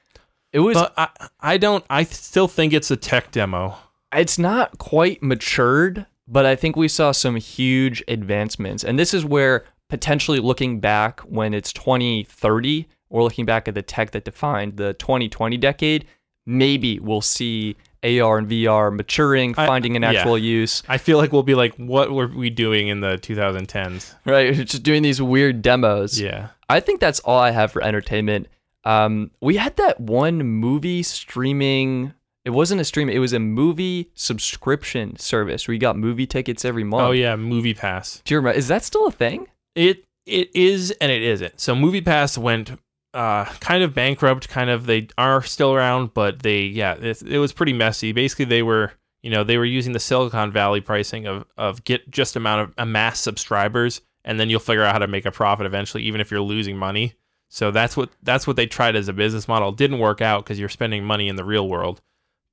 [0.53, 1.09] it was But I,
[1.41, 1.85] I don't.
[1.91, 3.77] I still think it's a tech demo.
[4.15, 8.85] it's not quite matured, but I think we saw some huge advancements.
[8.85, 13.83] And this is where potentially looking back when it's 2030, or looking back at the
[13.83, 16.07] tech that defined the 2020 decade,
[16.47, 20.13] maybe we'll see AR and VR maturing, I- finding an yeah.
[20.13, 20.83] actual use.
[20.89, 24.15] I feel like we'll be like, what were we doing in the 2010s?
[24.25, 24.55] Right?
[24.67, 26.21] Just doing these weird demos.
[26.21, 26.49] Yeah.
[26.69, 28.49] I think that's all I have for entertainment.
[28.85, 32.13] Um, we had that one movie streaming.
[32.45, 33.09] It wasn't a stream.
[33.09, 37.03] It was a movie subscription service where you got movie tickets every month.
[37.03, 38.21] Oh yeah, Movie Pass.
[38.25, 38.59] Do you remember?
[38.59, 39.47] Is that still a thing?
[39.75, 41.59] It it is and it isn't.
[41.61, 42.73] So Movie Pass went
[43.15, 44.49] uh, kind of bankrupt.
[44.49, 48.13] Kind of they are still around, but they yeah, it, it was pretty messy.
[48.13, 48.93] Basically, they were
[49.23, 52.75] you know they were using the Silicon Valley pricing of of get just amount of
[52.77, 56.31] amass subscribers, and then you'll figure out how to make a profit eventually, even if
[56.31, 57.15] you're losing money.
[57.49, 59.69] So that's what that's what they tried as a business model.
[59.69, 62.01] It didn't work out because you're spending money in the real world.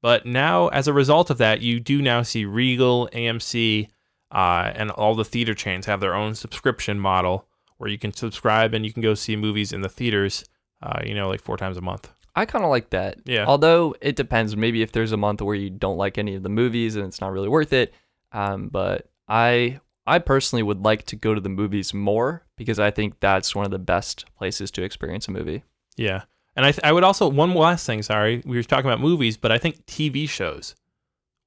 [0.02, 3.90] But now, as a result of that, you do now see Regal, AMC,
[4.32, 7.48] uh, and all the theater chains have their own subscription model
[7.82, 10.46] where you can subscribe and you can go see movies in the theaters,
[10.84, 12.12] uh, you know, like four times a month.
[12.36, 13.18] I kind of like that.
[13.26, 13.46] Yeah.
[13.48, 14.56] Although it depends.
[14.56, 17.20] Maybe if there's a month where you don't like any of the movies and it's
[17.20, 17.92] not really worth it.
[18.34, 22.92] Um, but I I personally would like to go to the movies more because I
[22.92, 25.64] think that's one of the best places to experience a movie.
[25.98, 26.26] Yeah.
[26.56, 29.38] And I, th- I would also, one last thing, sorry, we were talking about movies,
[29.38, 30.76] but I think TV shows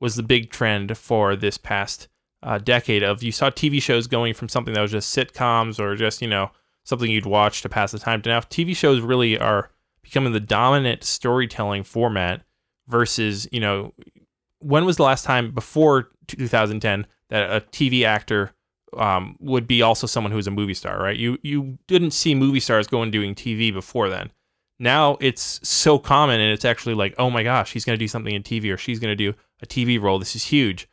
[0.00, 2.08] was the big trend for this past
[2.44, 5.96] uh, decade of you saw TV shows going from something that was just sitcoms or
[5.96, 6.50] just, you know,
[6.84, 9.70] something you'd watch to pass the time to now TV shows really are
[10.02, 12.42] becoming the dominant storytelling format
[12.86, 13.92] versus, you know,
[14.60, 18.52] when was the last time before 2010 that a TV actor
[18.96, 21.16] um, would be also someone who's a movie star, right?
[21.16, 24.30] You you didn't see movie stars going doing TV before then.
[24.78, 28.08] Now it's so common, and it's actually like, oh my gosh, he's going to do
[28.08, 30.18] something in TV, or she's going to do a TV role.
[30.18, 30.88] This is huge.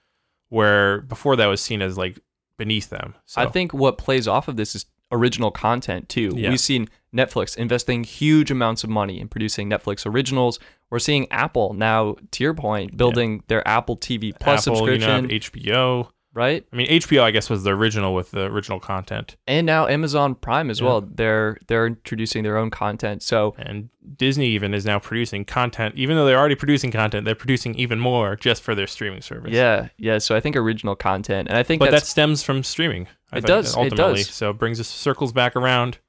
[0.52, 2.20] Where before that was seen as like
[2.58, 3.16] beneath them.
[3.26, 6.34] So I think what plays off of this is original content too.
[6.36, 6.49] Yeah.
[6.49, 10.60] We've seen Netflix investing huge amounts of money in producing Netflix originals.
[10.89, 15.22] We're seeing Apple now, to your point, building their Apple TV Plus Apple, you know,
[15.22, 16.10] subscription, HBO.
[16.34, 16.66] Right?
[16.72, 20.36] I mean, HBO, I guess, was the original with the original content, And now Amazon
[20.36, 20.86] Prime as Yeah.
[20.88, 21.02] well.
[21.02, 23.22] They're they're introducing their own content.
[23.24, 25.96] So and Disney even is now producing content.
[25.96, 29.52] Even though they're already producing content, they're producing even more just for their streaming service.
[29.52, 30.18] yeah, yeah.
[30.18, 33.08] So I think original content, and I think but that stems from streaming.
[33.32, 34.24] I It does, it ultimately.
[34.24, 34.30] does.
[34.30, 36.00] So it brings us circles back around,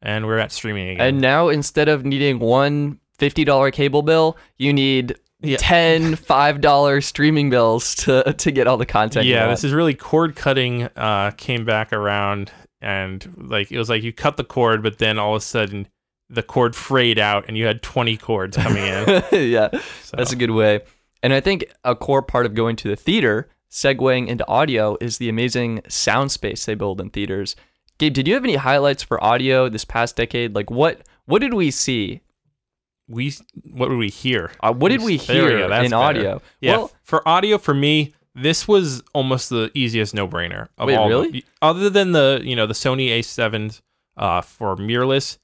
[0.00, 1.06] and we're at streaming again.
[1.06, 5.56] and now instead of needing one fifty dollar cable bill, you need Yeah.
[5.58, 9.26] ten five dollar streaming bills to to get all the content.
[9.26, 10.84] yeah, this is really cord cutting.
[10.96, 15.18] Uh, came back around, and like it was like you cut the cord, but then
[15.18, 15.88] all of a sudden
[16.30, 19.22] the cord frayed out, and you had twenty cords coming in.
[19.32, 19.68] yeah,
[20.02, 20.80] So, that's a good way.
[21.22, 25.18] And I think a core part of going to the theater, segueing into audio, is
[25.18, 27.54] the amazing sound space they build in theaters.
[27.98, 30.54] Gabe, did you have any highlights for audio this past decade?
[30.54, 32.20] Like what what did we see?
[33.12, 33.32] We
[33.70, 34.50] what would we hear?
[34.60, 36.02] Uh, what did we we hear go, that's in better.
[36.02, 36.42] audio?
[36.60, 41.08] Yeah, Well, for audio, for me, this was almost the easiest no-brainer of Wait, all.
[41.08, 41.44] really?
[41.60, 43.80] Other than the you know the Sony A7s
[44.16, 45.38] uh, for mirrorless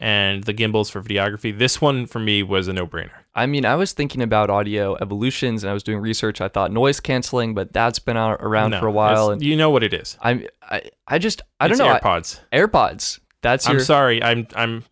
[0.00, 3.12] and the gimbals for videography, this one for me was a no-brainer.
[3.36, 6.40] I mean, I was thinking about audio evolutions and I was doing research.
[6.40, 9.30] I thought noise canceling, but that's been around No, for a while.
[9.30, 10.16] And you know what it is.
[10.20, 11.88] I'm, I, I just, I don't It's know.
[11.88, 12.40] I- AirPods.
[12.52, 13.20] AirPods.
[13.42, 14.22] That's I'm sorry.
[14.22, 14.84] I'm I'm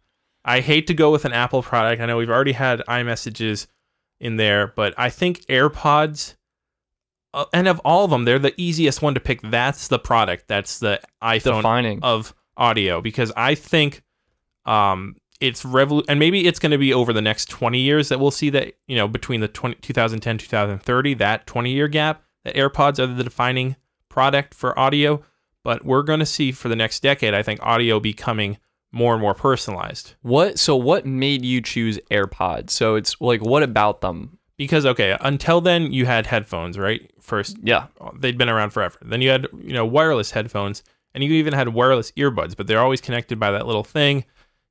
[0.44, 2.02] I hate to go with an Apple product.
[2.02, 3.66] I know we've already had iMessages
[4.20, 6.34] in there, but I think AirPods
[7.34, 9.40] uh, and of all of them, they're the easiest one to pick.
[9.42, 10.48] That's the product.
[10.48, 12.00] That's the iPhone defining.
[12.02, 14.02] of audio because I think
[14.66, 18.20] um it's revol and maybe it's going to be over the next 20 years that
[18.20, 22.54] we'll see that you know between the 20, 2010 2030 that 20 year gap that
[22.54, 23.74] AirPods are the defining
[24.08, 25.22] product for audio
[25.64, 28.58] But we're going to see for the next decade, I think, audio becoming
[28.92, 30.14] more and more personalized.
[30.22, 32.70] What so what made you choose AirPods?
[32.70, 34.38] So it's like what about them?
[34.58, 37.10] Because okay, until then you had headphones, right?
[37.20, 37.86] First, Yeah.
[38.18, 38.98] they'd been around forever.
[39.02, 40.82] Then you had, you know, wireless headphones
[41.14, 44.24] and you even had wireless earbuds, but they're always connected by that little thing.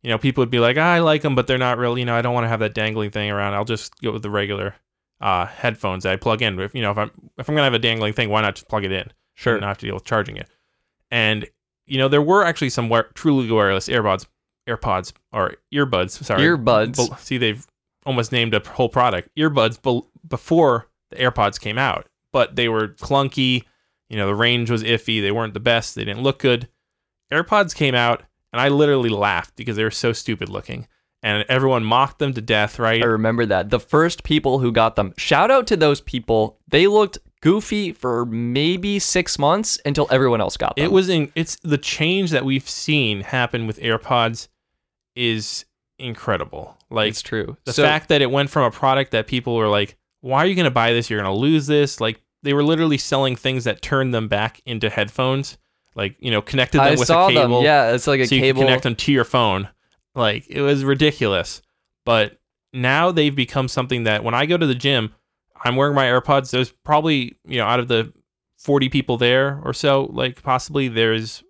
[0.03, 2.05] You know, people would be like, "Ah, I like them, but they're not really, you
[2.05, 3.53] know, I don't want to have that dangling thing around.
[3.53, 4.75] I'll just go with the regular
[5.19, 6.59] uh, headphones that I plug in.
[6.59, 8.55] If, you know, if I'm, if I'm going to have a dangling thing, why not
[8.55, 9.11] just plug it in?
[9.35, 9.53] Sure.
[9.53, 10.47] And not have to deal with charging it.
[11.11, 11.47] And,
[11.85, 14.25] you know, there were actually some wire, truly wireless AirPods,
[14.67, 16.23] AirPods or earbuds.
[16.23, 16.41] Sorry.
[16.43, 16.95] Earbuds.
[16.95, 17.65] Bel- See, they've
[18.05, 22.89] almost named a whole product earbuds bel before the AirPods came out, but they were
[22.89, 23.63] clunky.
[24.09, 25.21] You know, the range was iffy.
[25.21, 25.95] They weren't the best.
[25.95, 26.67] They didn't look good.
[27.31, 30.87] AirPods came out, and I literally laughed because they were so stupid looking,
[31.23, 32.77] and everyone mocked them to death.
[32.77, 33.01] Right?
[33.01, 33.69] I remember that.
[33.69, 35.13] The first people who got them.
[35.17, 36.59] Shout out to those people.
[36.67, 40.85] They looked goofy for maybe 6 months until everyone else got them.
[40.85, 41.31] It was in.
[41.35, 44.47] It's the change that we've seen happen with AirPods
[45.15, 45.65] is
[45.99, 46.77] incredible.
[46.89, 47.57] Like it's true.
[47.65, 50.45] the So- fact that it went from a product that people were like, "Why are
[50.45, 51.09] you going to buy this?
[51.09, 54.61] You're going to lose this." Like they were literally selling things that turned them back
[54.65, 55.57] into headphones.
[55.95, 57.57] Like you know, connected them I with a cable.
[57.57, 57.63] them.
[57.65, 58.61] Yeah, it's like a so you cable.
[58.61, 59.69] can connect them to your phone.
[60.15, 61.61] Like it was ridiculous.
[62.05, 62.39] But
[62.73, 65.13] now they've become something that when I go to the gym,
[65.63, 66.51] I'm wearing my AirPods.
[66.51, 68.11] There's probably, you know, out of the
[68.57, 71.43] 40 people there or so, like possibly there's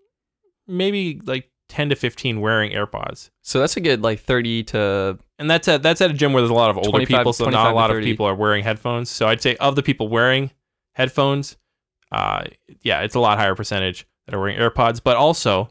[0.67, 3.29] maybe like 10 to 15 wearing AirPods.
[3.41, 6.41] So that's a good like 30 to And that's at that's at a gym where
[6.41, 9.09] there's a lot of older people, so not a lot of people are wearing headphones.
[9.09, 10.51] So I'd say of the people wearing
[10.93, 11.57] headphones,
[12.11, 12.43] uh,
[12.81, 15.01] yeah, it's a lot higher percentage that are wearing AirPods.
[15.03, 15.69] But also,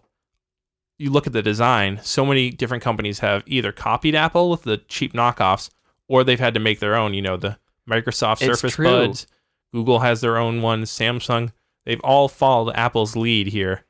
[0.99, 2.01] you look at the design.
[2.03, 5.71] So many different companies have either copied Apple with the cheap knockoffs,
[6.09, 7.15] or they've had to make their own.
[7.15, 7.59] You know, the
[7.89, 8.87] Microsoft It's Surface true.
[8.87, 9.27] Buds,
[9.73, 11.53] Google has their own ones, Samsung.
[11.87, 13.85] They've all followed Apple's lead here.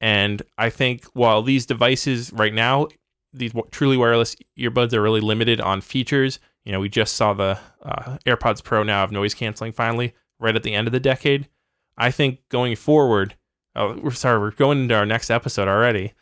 [0.00, 2.88] And I think while these devices right now,
[3.32, 6.38] these truly wireless earbuds are really limited on features.
[6.64, 10.56] You know, we just saw the uh, AirPods Pro now have noise canceling finally, right
[10.56, 11.48] at the end of the decade.
[11.96, 13.36] I think going forward,
[13.76, 16.12] oh, we're sorry, we're going into our next episode already.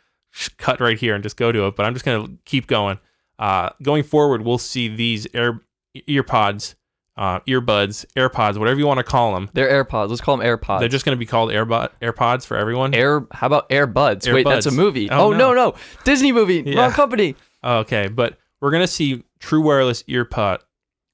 [0.57, 2.99] Cut right here and just go to it, but I'm just gonna keep going.
[3.37, 5.61] Uh, going forward, we'll see these air
[5.95, 6.75] earpods,
[7.15, 9.49] uh, earbuds, AirPods, whatever you want to call them.
[9.53, 10.09] they're AirPods.
[10.09, 10.79] Let's call them AirPods.
[10.79, 12.93] They're just gonna be called AirBud AirPods for everyone.
[12.95, 13.25] Air.
[13.31, 14.31] How about Airbuds?
[14.33, 15.09] Wait, that's a movie.
[15.09, 15.53] Oh, Oh, no.
[15.53, 15.53] no.
[15.53, 16.63] no, Disney movie.
[16.65, 16.79] Yeah.
[16.81, 17.35] Wrong company.
[17.61, 20.59] Oh, okay, but we're gonna see true wireless earpod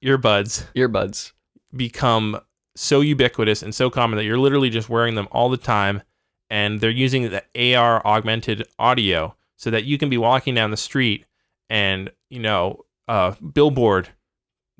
[0.04, 1.32] earbuds Earbuds.
[1.76, 2.40] become
[2.76, 6.02] so ubiquitous and so common that you're literally just wearing them all the time
[6.48, 10.76] and they're using the AR augmented audio so that you can be walking down the
[10.76, 11.26] street
[11.68, 14.08] and you know a billboard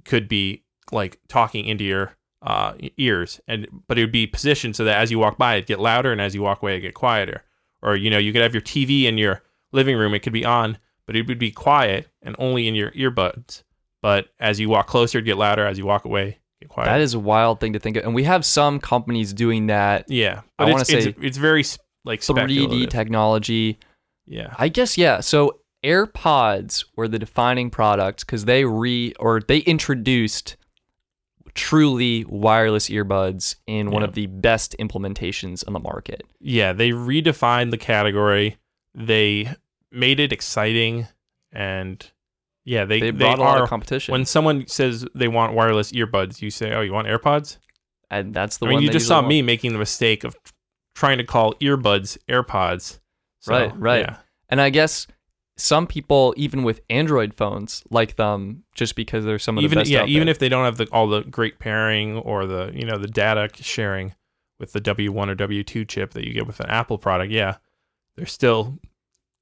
[0.05, 0.62] could be
[0.93, 5.11] like talking into your uh, ears and but it would be positioned so that as
[5.11, 7.43] you walk by it get louder and as you walk away it get quieter.
[7.82, 10.45] Or you know you could have your TV in your living room it could be
[10.45, 13.62] on but it would be quiet and only in your earbuds.
[14.03, 15.66] But as you walk closer it get louder.
[15.66, 16.91] As you walk away get quieter.
[16.91, 18.05] That is a wild thing to think of.
[18.05, 20.07] And we have some companies doing that.
[20.09, 21.64] Yeah, I it's, it's, say it's very
[22.05, 23.78] like 3D technology.
[24.26, 25.20] yeah, I guess yeah.
[25.20, 30.57] So AirPods were the defining product because they re or they introduced
[31.61, 34.08] truly wireless earbuds in one Yeah.
[34.08, 36.22] of the best implementations on the market.
[36.40, 36.72] yeah.
[36.72, 38.56] They redefined the category.
[38.94, 39.54] They
[39.92, 41.06] made it exciting,
[41.52, 42.11] and
[42.64, 43.62] yeah, they They they, brought a lot are.
[43.64, 47.58] of competition, when someone says they want wireless earbuds, you say, "Oh, you want AirPods?"
[48.11, 50.34] and that's the one I mean, you just saw me making the mistake of
[50.94, 52.98] trying to call earbuds AirPods.
[53.40, 54.00] So, Right, right.
[54.00, 54.16] yeah.
[54.48, 55.06] and I guess
[55.61, 59.78] some people, even with Android phones, like them just because they're some of the Even
[59.78, 59.90] best.
[59.90, 62.98] yeah, even if they don't have the all the great pairing or the you know
[62.98, 64.14] the data sharing
[64.58, 67.56] with the W1 or W2 chip that you get with an Apple product, yeah,
[68.16, 68.78] they're still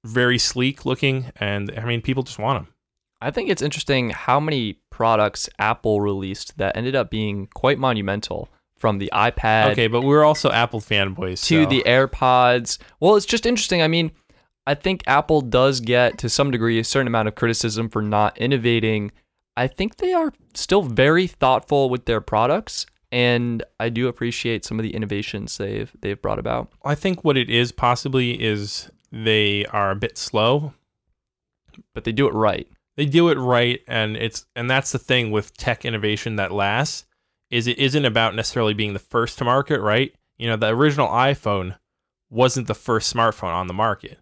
[0.05, 2.75] very sleek looking, and I mean people just want them.
[3.21, 8.49] I think it's interesting how many products Apple released that ended up being quite monumental
[8.77, 11.45] from the iPad Okay, but we're also Apple fanboys.
[11.47, 12.79] to so- the AirPods.
[13.01, 13.83] Well, it's just interesting.
[13.83, 14.13] I mean,
[14.69, 18.37] I think Apple does get to some degree a certain amount of criticism for not
[18.37, 19.13] innovating.
[19.57, 24.79] I think they are still very thoughtful with their products, and I do appreciate some
[24.79, 26.71] of the innovations they've they've brought about.
[26.85, 30.75] I think what it is possibly is they are a bit slow.
[31.95, 32.69] But they do it right.
[32.99, 37.07] They do it right, and it's and that's the thing with tech innovation that lasts
[37.51, 40.15] is it isn't about necessarily being the first to market, right?
[40.37, 41.79] You know, the original iPhone
[42.29, 44.19] wasn't the first smartphone on the market.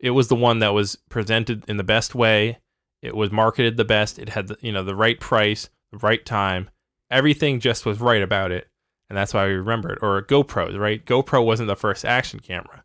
[0.00, 2.58] It was the one that was presented in the best way.
[3.02, 4.18] It was marketed the best.
[4.18, 6.70] It had the, you know the right price, the right time.
[7.10, 8.68] Everything just was right about it.
[9.08, 9.98] and that's why we remember it.
[10.02, 11.04] Or GoPro, right?
[11.04, 12.84] GoPro wasn't the first action camera,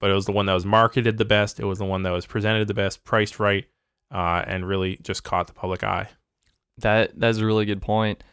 [0.00, 1.60] but it was the one that was marketed the best.
[1.60, 3.64] It was the one that was presented the best, priced right,
[4.12, 6.08] uh, and really just caught the public eye.
[6.78, 8.24] That that's a really good point.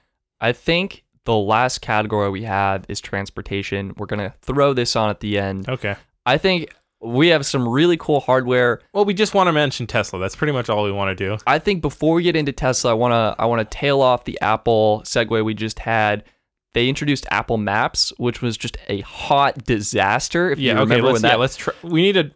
[0.42, 3.94] I think the last category we have is transportation.
[3.98, 5.70] We're gonna throw this on at the end.
[5.70, 5.96] Okay.
[6.26, 8.82] I think we have some really cool hardware.
[8.94, 10.20] Well, we just want to mention Tesla.
[10.20, 11.38] That's pretty much all we want to do.
[11.48, 15.02] I think before we get into Tesla, I wanna I wanna tail off the Apple
[15.06, 16.24] segue we just had.
[16.74, 20.52] They introduced Apple Maps, which was just a hot disaster.
[20.52, 20.74] If Yeah.
[20.74, 20.82] you Okay.
[20.82, 21.36] remember Let's when that yeah.
[21.38, 21.70] Let's.
[21.84, 22.32] We need to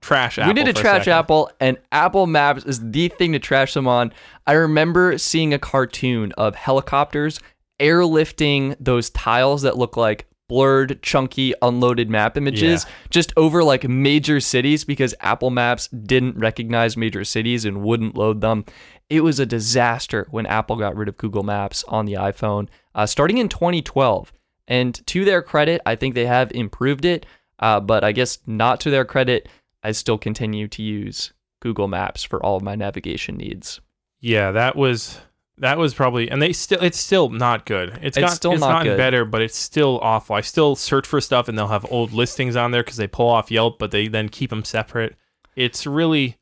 [0.00, 0.38] trash.
[0.38, 1.08] Apple we need to trash.
[1.08, 4.12] Apple, and Apple Maps is the thing to trash them on.
[4.46, 7.40] I remember seeing a cartoon of helicopters
[7.80, 14.38] airlifting those tiles that look like blurred, chunky, unloaded map images just over like major
[14.38, 18.66] cities because Apple Maps didn't recognize major cities and wouldn't load them.
[19.08, 23.06] It was a disaster when Apple got rid of Google Maps on the iPhone uh,
[23.06, 24.30] starting in 2012.
[24.68, 27.24] And to their credit, I think they have improved it.
[27.58, 29.48] Uh, but I guess not to their credit,
[29.82, 33.80] I still continue to use Google Maps for all of my navigation needs.
[34.20, 35.18] Yeah, that was
[35.62, 37.90] that was probably, and they still it's still not good.
[38.02, 38.96] It's, It's got, still it's not gotten good.
[38.98, 40.36] better, but it's still awful.
[40.36, 43.28] I still search for stuff, and they'll have old listings on there because they pull
[43.28, 45.16] off Yelp, but they then keep them separate.
[45.56, 46.36] It's really,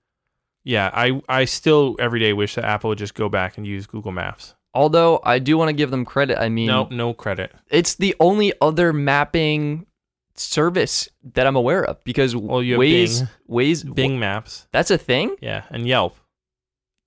[0.64, 0.90] yeah.
[0.92, 4.12] I I still every day wish that Apple would just go back and use Google
[4.12, 4.54] Maps.
[4.74, 6.38] Although I do want to give them credit.
[6.40, 7.52] I mean, No, no credit.
[7.70, 9.86] it's the only other mapping
[10.36, 13.28] service that I'm aware of because Well, Waze, Bing.
[13.50, 15.36] Waze, Bing Maps, that's a thing.
[15.40, 16.16] yeah, and Yelp.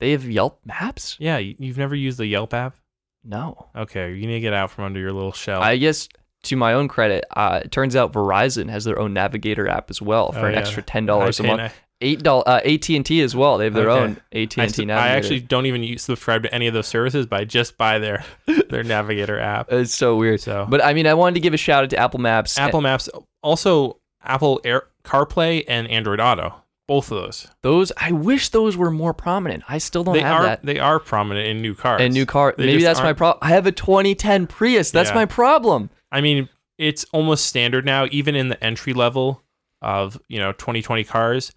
[0.04, 1.16] They have Yelp Maps.
[1.18, 2.76] Yeah, you- you've never used the Yelp app?
[3.24, 5.62] No, Okay, you need to get out from under your little shell.
[5.62, 6.10] I guess
[6.44, 10.02] to my own credit, uh, it turns out Verizon has their own Navigator app as
[10.02, 10.60] well for Oh, an yeah.
[10.60, 11.74] extra ten dollars a I pay- month.
[12.02, 12.44] Eight dollars.
[12.48, 13.58] Uh, AT and T as well.
[13.58, 14.04] They have their Okay.
[14.04, 15.18] own AT I, and s- T I Navigator.
[15.18, 18.26] actually don't even use, subscribe to any of those services, but I just buy their
[18.70, 19.72] their Navigator app.
[19.72, 20.42] it's so weird.
[20.42, 22.58] So, But I mean, I wanted to give a shout out to Apple Maps.
[22.58, 23.08] Apple Maps,
[23.42, 26.54] also Apple Air CarPlay and Android Auto,
[26.88, 27.48] both of those.
[27.62, 29.64] Those I wish those were more prominent.
[29.70, 30.66] I still don't They have are that.
[30.66, 32.02] they are prominent in new cars.
[32.02, 32.54] And new car.
[32.58, 33.40] They Maybe that's my aren't- problem.
[33.42, 34.92] I have a 2010 Prius.
[34.92, 35.16] That's Yeah.
[35.16, 35.90] my problem.
[36.12, 39.42] I mean, it's almost standard now, even in the entry level
[39.82, 41.52] of you know 2020 cars.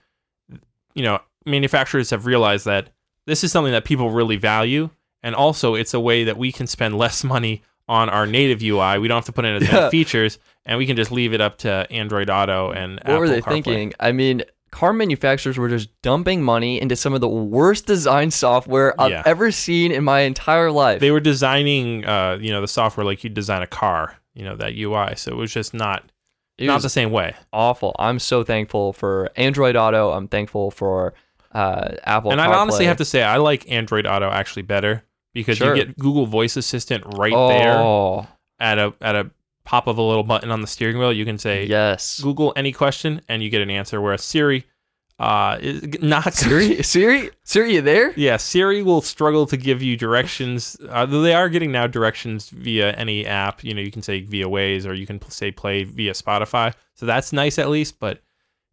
[0.94, 2.90] You know, manufacturers have realized that
[3.26, 4.90] this is something that people really value,
[5.22, 8.98] and also it's a way that we can spend less money on our native UI.
[8.98, 9.74] We don't have to put in as Yeah.
[9.74, 13.18] many features, and we can just leave it up to Android Auto and What Apple
[13.20, 13.52] were they CarPlay.
[13.52, 13.92] thinking?
[14.00, 18.98] I mean, car manufacturers were just dumping money into some of the worst design software
[19.00, 19.22] I've Yeah.
[19.24, 21.00] ever seen in my entire life.
[21.00, 24.16] They were designing, uh, you know, the software like you design a car.
[24.34, 26.04] You know that UI, so it was just not
[26.58, 27.34] it not the same way.
[27.54, 27.96] awful.
[27.98, 30.10] I'm so thankful for Android Auto.
[30.10, 31.14] I'm thankful for
[31.54, 32.32] uh, Apple.
[32.32, 35.74] and I honestly have to say, I like Android Auto actually better because Sure.
[35.74, 38.26] you get Google Voice Assistant right there oh,
[38.60, 39.30] at a at a
[39.66, 41.12] pop of a little button on the steering wheel.
[41.12, 42.20] You can say yes.
[42.20, 44.00] Google any question and you get an answer.
[44.00, 44.64] Whereas Siri,
[45.18, 48.12] uh, is not Siri, Siri, Siri, you there?
[48.16, 50.76] Yeah, Siri will struggle to give you directions.
[50.88, 53.62] Uh, though they are getting now directions via any app.
[53.62, 56.72] You know, you can say via Waze or you can say play via Spotify.
[56.94, 57.98] So that's nice at least.
[57.98, 58.22] But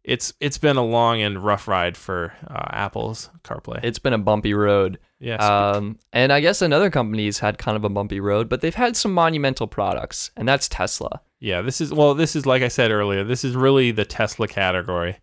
[0.04, 3.80] it's it's been a long and rough ride for uh, Apple's CarPlay.
[3.82, 4.98] It's been a bumpy road.
[5.24, 5.42] Yes.
[5.42, 8.96] Um, and I guess another company's had kind of a bumpy road, but they've had
[8.96, 11.20] some monumental products, and that's Tesla.
[11.40, 11.62] yeah.
[11.62, 12.14] This is well.
[12.14, 13.24] This is like I said earlier.
[13.24, 15.16] This is really the Tesla category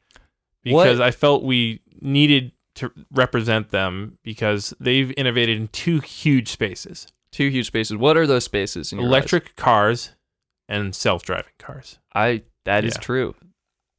[0.63, 7.07] because I felt we needed to represent them because they've innovated in two huge spaces:
[7.31, 7.97] Two huge spaces.
[7.97, 8.91] What are those spaces?
[8.91, 9.11] In your eyes?
[9.11, 10.11] electric cars
[10.69, 11.99] and self-driving cars.
[12.15, 13.01] I that is Yeah.
[13.01, 13.35] true.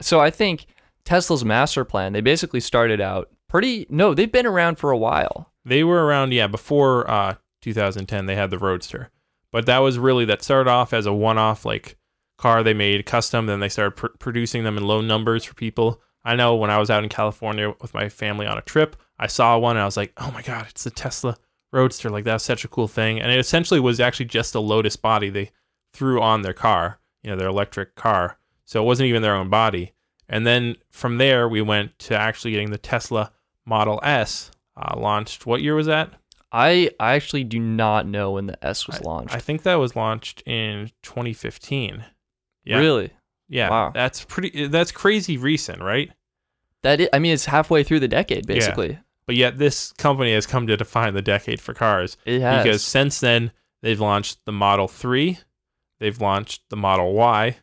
[0.01, 0.67] So I think
[1.05, 2.13] Tesla's master plan.
[2.13, 3.87] They basically started out pretty.
[3.91, 5.52] No, they've been around for a while.
[5.65, 8.27] They were around, yeah, before uh, 2010.
[8.27, 9.11] They had the Roadster,
[9.51, 11.97] but that was really that started off as a one-off like
[12.37, 13.47] car they made custom.
[13.47, 16.01] Then they started pr- producing them in low numbers for people.
[16.25, 19.27] I know when I was out in California with my family on a trip, I
[19.27, 21.37] saw one and I was like, oh my god, it's the Tesla
[21.73, 22.11] Roadster!
[22.11, 23.21] Like that's such a cool thing.
[23.21, 25.51] And it essentially was actually just a Lotus body they
[25.93, 28.39] threw on their car, you know, their electric car.
[28.65, 29.93] So it wasn't even their own body.
[30.29, 33.33] And then from there, we went to actually getting the Tesla
[33.67, 35.47] Model S uh, launched.
[35.47, 36.11] What year was that?
[36.51, 39.35] I I actually do not know when the S was I- launched.
[39.35, 42.05] I think that was launched in 2015.
[42.65, 42.79] Yeah.
[42.79, 43.11] Really?
[43.49, 43.71] Yeah.
[43.71, 43.91] Wow.
[43.95, 44.67] That's pretty.
[44.67, 46.11] That's crazy recent, right?
[46.83, 48.99] That is, I mean, it's halfway through the decade, basically.
[49.27, 52.65] But yet this company has come to define the decade for cars It has.
[52.65, 55.39] because since then they've launched the Model 3,
[56.01, 57.57] they've launched the Model Y,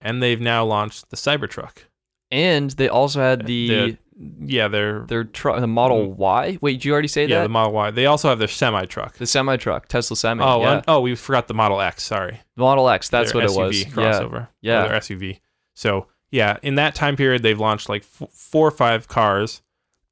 [0.00, 1.84] and they've now launched the Cybertruck.
[2.30, 3.98] and they also had the,
[4.40, 6.58] yeah, they're Their truck, the Model Y.
[6.60, 7.28] Wait, did you already say Mm.
[7.30, 7.42] yeah that?
[7.44, 7.90] the Model Y.
[7.90, 9.16] They also have their semi truck.
[9.16, 10.42] The semi truck, Tesla semi.
[10.44, 10.72] Oh, yeah.
[10.76, 12.02] and- oh, we forgot the Model X.
[12.04, 13.08] Sorry, The Model X.
[13.08, 13.80] That's Their what it was.
[13.82, 13.88] Yeah.
[13.90, 14.48] crossover.
[14.62, 14.84] Yeah.
[14.84, 15.40] or their SUV.
[15.74, 19.62] So yeah, in that time period, they've launched like f- four or five cars,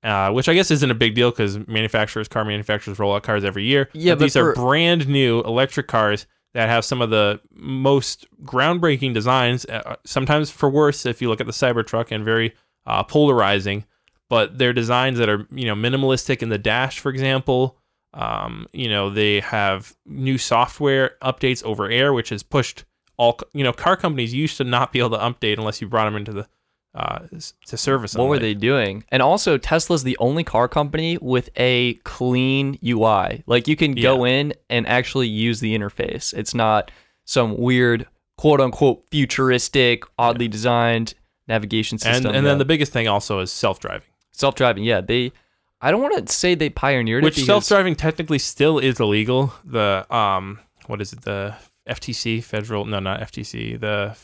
[0.02, 3.42] uh, which I guess isn't a big deal because manufacturers, car manufacturers, roll out cars
[3.44, 3.88] every year.
[3.94, 9.12] Yeah, but these are brand new electric cars that have some of the most groundbreaking
[9.14, 9.64] designs.
[9.64, 12.54] Uh, sometimes for worse, if you look at the Cybertruck, and very
[12.86, 13.84] uh, polarizing.
[14.30, 17.78] But they're designs that are you know minimalistic in the dash, for example.
[18.14, 22.84] Um, you know they have new software updates over air, which has pushed
[23.16, 26.04] all you know car companies used to not be able to update unless you brought
[26.04, 26.48] them into the
[26.94, 27.26] uh,
[27.66, 28.14] to service.
[28.14, 29.02] What were they doing?
[29.10, 33.42] And also, Tesla's the only car company with a clean UI.
[33.46, 36.32] Like you can go in and actually use the interface.
[36.32, 36.92] It's not
[37.24, 38.06] some weird,
[38.38, 41.14] quote unquote, futuristic, oddly designed
[41.48, 42.26] navigation system.
[42.34, 42.50] and Yeah.
[42.52, 44.84] then the biggest thing also is self driving, self driving.
[44.84, 45.32] Yeah, they.
[45.80, 47.42] I don't want to say they pioneered which it.
[47.42, 49.52] because- self driving technically still is illegal.
[49.64, 51.54] The um what is it the
[51.88, 54.16] FTC federal no not FTC the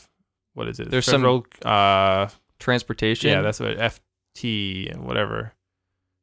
[0.53, 3.29] what is it There's some- federal uh transportation.
[3.29, 5.53] yeah that's what FT whatever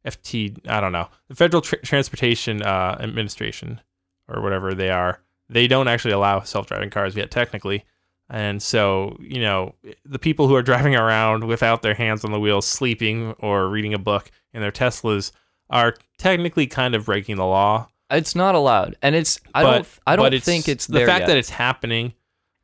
[0.06, 3.80] FT I don't know the Federal Tra- Transportation uh, Administration
[4.28, 7.84] or whatever they are they don't actually allow self-driving cars yet technically
[8.30, 9.74] and so you know
[10.04, 13.94] the people who are driving around without their hands on the wheel sleeping or reading
[13.94, 15.32] a book in their Teslas
[15.70, 19.38] are technically kind of breaking the law it's not allowed, and it's.
[19.54, 19.88] I but, don't.
[20.06, 21.26] I don't but think it's the fact yet.
[21.26, 22.14] that it's happening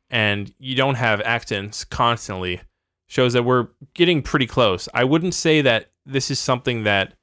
[0.09, 2.61] and you don't have accidents constantly
[3.07, 4.89] shows that we're getting pretty close.
[4.93, 7.13] I wouldn't say that this is something that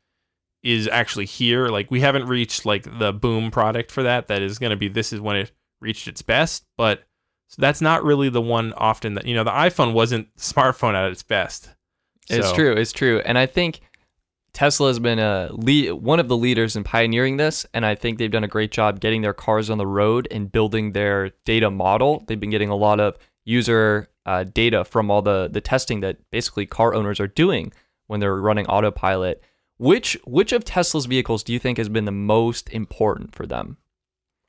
[0.63, 1.69] is actually here.
[1.69, 4.29] Like we haven't reached like the boom product for that.
[4.29, 7.03] That is going to be this is when it reached its best, but
[7.57, 11.23] that's not really the one often that you know the iPhone wasn't smartphone at its
[11.23, 11.71] best.
[12.31, 12.73] It's So- true.
[12.73, 13.21] It's true.
[13.25, 13.81] And I think
[14.53, 18.19] Tesla has been a lead, one of the leaders in pioneering this, and I think
[18.19, 21.71] they've done a great job getting their cars on the road and building their data
[21.71, 22.23] model.
[22.27, 26.19] They've been getting a lot of user uh, data from all the the testing that
[26.31, 27.73] basically car owners are doing
[28.07, 29.43] when they're running autopilot.
[29.79, 33.79] Which which of Tesla's vehicles do you think has been the most important for them?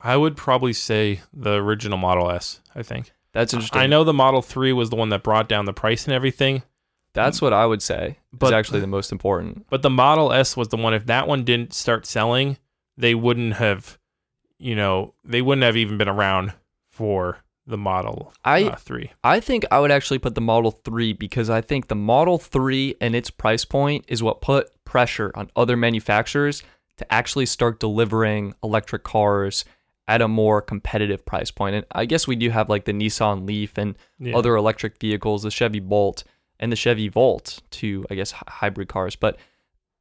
[0.03, 2.59] I would probably say the original Model S.
[2.75, 3.11] I think.
[3.31, 3.81] That's interesting.
[3.81, 6.61] I know the Model 3 was the one that brought down the price and everything.
[7.13, 9.65] That's what I would say But- is actually the most important.
[9.69, 10.93] But the Model S was the one.
[10.93, 12.57] If that one didn't start selling,
[12.97, 13.97] they wouldn't have,
[14.59, 16.53] you know, they wouldn't have even been around
[16.89, 19.11] for the Model I uh, Three.
[19.23, 22.95] I think I would actually put the Model 3 because I think the Model 3
[22.99, 26.61] and its price point is what put pressure on other manufacturers
[26.97, 29.65] to actually start delivering electric cars
[30.07, 31.75] at a more competitive price point.
[31.75, 34.35] And I guess we do have like the Nissan Leaf and Yeah.
[34.37, 36.23] other electric vehicles, the Chevy Bolt
[36.59, 39.15] and the Chevy Volt, to I guess hy- hybrid cars.
[39.15, 39.37] But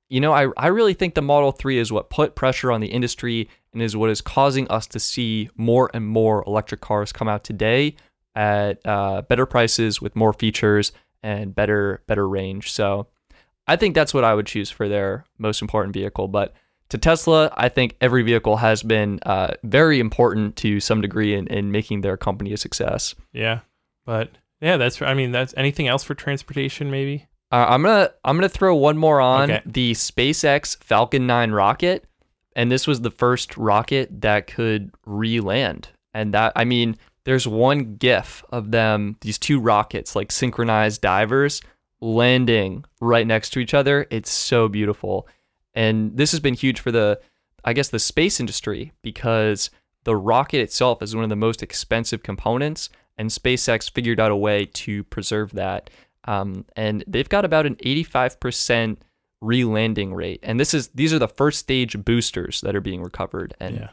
[0.09, 2.89] you know, I, I really think the Model 3 is what put pressure on the
[2.89, 7.29] industry and is what is causing us to see more and more electric cars come
[7.29, 7.95] out today
[8.35, 10.93] at uh, better prices with more features
[11.23, 12.73] and better better range.
[12.73, 13.07] So
[13.67, 16.29] I think that's what I would choose for their most important vehicle.
[16.29, 16.53] But
[16.93, 21.47] to Tesla, I think every vehicle has been uh, very important to some degree in,
[21.49, 23.15] in making their company a success.
[23.33, 23.61] Yeah,
[24.07, 24.31] but
[24.61, 25.03] yeah, that's.
[25.03, 27.27] I mean, that's anything else for transportation, maybe.
[27.51, 29.63] Uh, I'm gonna I'm gonna throw one more on Okay.
[29.67, 32.05] the SpaceX Falcon 9 rocket,
[32.57, 35.89] and this was the first rocket that could re-land.
[36.15, 41.61] And that I mean, there's one GIF of them, these two rockets, like synchronized divers,
[42.01, 44.07] landing right next to each other.
[44.11, 45.27] It's so beautiful,
[45.75, 47.21] and this has been huge for the,
[47.65, 49.71] I guess, the space industry because
[50.05, 52.89] the rocket itself is one of the most expensive components,
[53.19, 55.91] and SpaceX figured out a way to preserve that.
[56.25, 58.99] Um, and they've got about an 85%
[59.41, 60.41] re-landing rate.
[60.43, 63.89] And this is these are the first stage boosters that are being recovered, and Yeah.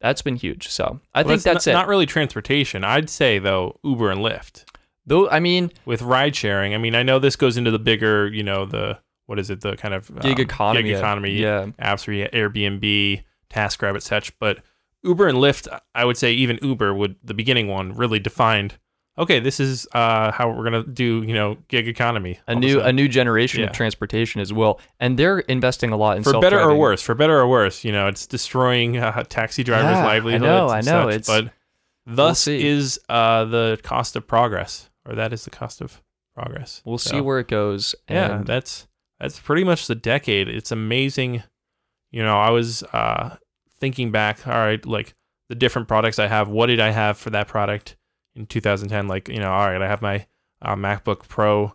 [0.00, 0.68] that's been huge.
[0.68, 1.74] So I Well, think that's not, it.
[1.74, 2.84] Not really transportation.
[2.84, 4.64] I'd say though Uber and Lyft
[5.06, 6.74] Though I mean, with ride sharing.
[6.74, 8.98] I mean, I know this goes into the bigger, you know, the
[9.30, 13.22] what is it, the kind of gig um, economy, gig economy yeah, apps for Airbnb,
[13.48, 14.36] TaskRabbit, such.
[14.40, 14.58] But
[15.04, 18.76] Uber and Lyft, I would say even Uber would the beginning one really defined.
[19.18, 22.38] Okay, this is uh, how we're gonna do, you know, gig economy.
[22.48, 22.96] a new a sudden.
[22.96, 23.66] new generation Yeah.
[23.66, 27.14] of transportation as well, and they're investing a lot in for better or worse, for
[27.14, 30.42] better or worse, you know, it's destroying uh, taxi drivers' Yeah, I livelihoods.
[30.42, 31.52] know, and I know, such, it's- but
[32.06, 32.66] thus see.
[32.66, 36.00] is uh, the cost of progress, or that is the cost of
[36.34, 36.80] progress.
[36.86, 37.94] We'll So, see where it goes.
[38.08, 38.86] Yeah, that's
[39.20, 40.48] that's pretty much the decade.
[40.48, 41.42] It's amazing.
[42.10, 43.36] You know, I was uh,
[43.78, 44.46] thinking back.
[44.46, 45.14] All right, like
[45.48, 46.48] the different products I have.
[46.48, 47.96] What did I have for that product
[48.34, 49.08] in 2010?
[49.08, 50.26] Like, you know, all right, I have my
[50.62, 51.74] uh, MacBook Pro.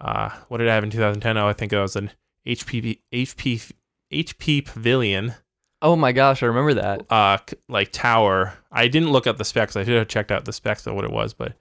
[0.00, 1.36] Uh, what did I have in 2010?
[1.36, 2.10] Oh, I think it was an
[2.46, 3.72] HP HP
[4.12, 5.34] HP Pavilion
[5.82, 7.06] Oh my gosh, I remember that.
[7.10, 8.54] uh like tower.
[8.72, 9.76] I didn't look up the specs.
[9.76, 11.54] I should have checked out the specs of what it was, but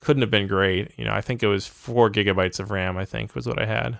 [0.00, 0.92] couldn't have been great.
[0.96, 2.96] You know, I think it was four gigabytes of RAM.
[2.96, 3.98] I think was what I had.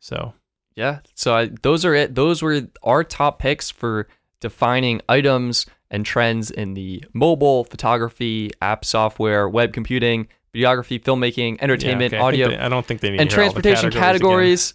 [0.00, 0.34] So
[0.74, 1.00] Yeah.
[1.14, 2.14] So I, those are it.
[2.14, 4.08] Those were our top picks for
[4.40, 11.62] defining items and trends in the mobile, photography, app software, web computing, videography, filmmaking, yeah,
[11.62, 13.62] entertainment, okay, I audio, they- I, don't think they need and to hear all the
[13.62, 14.72] transportation categories.
[14.72, 14.74] categories.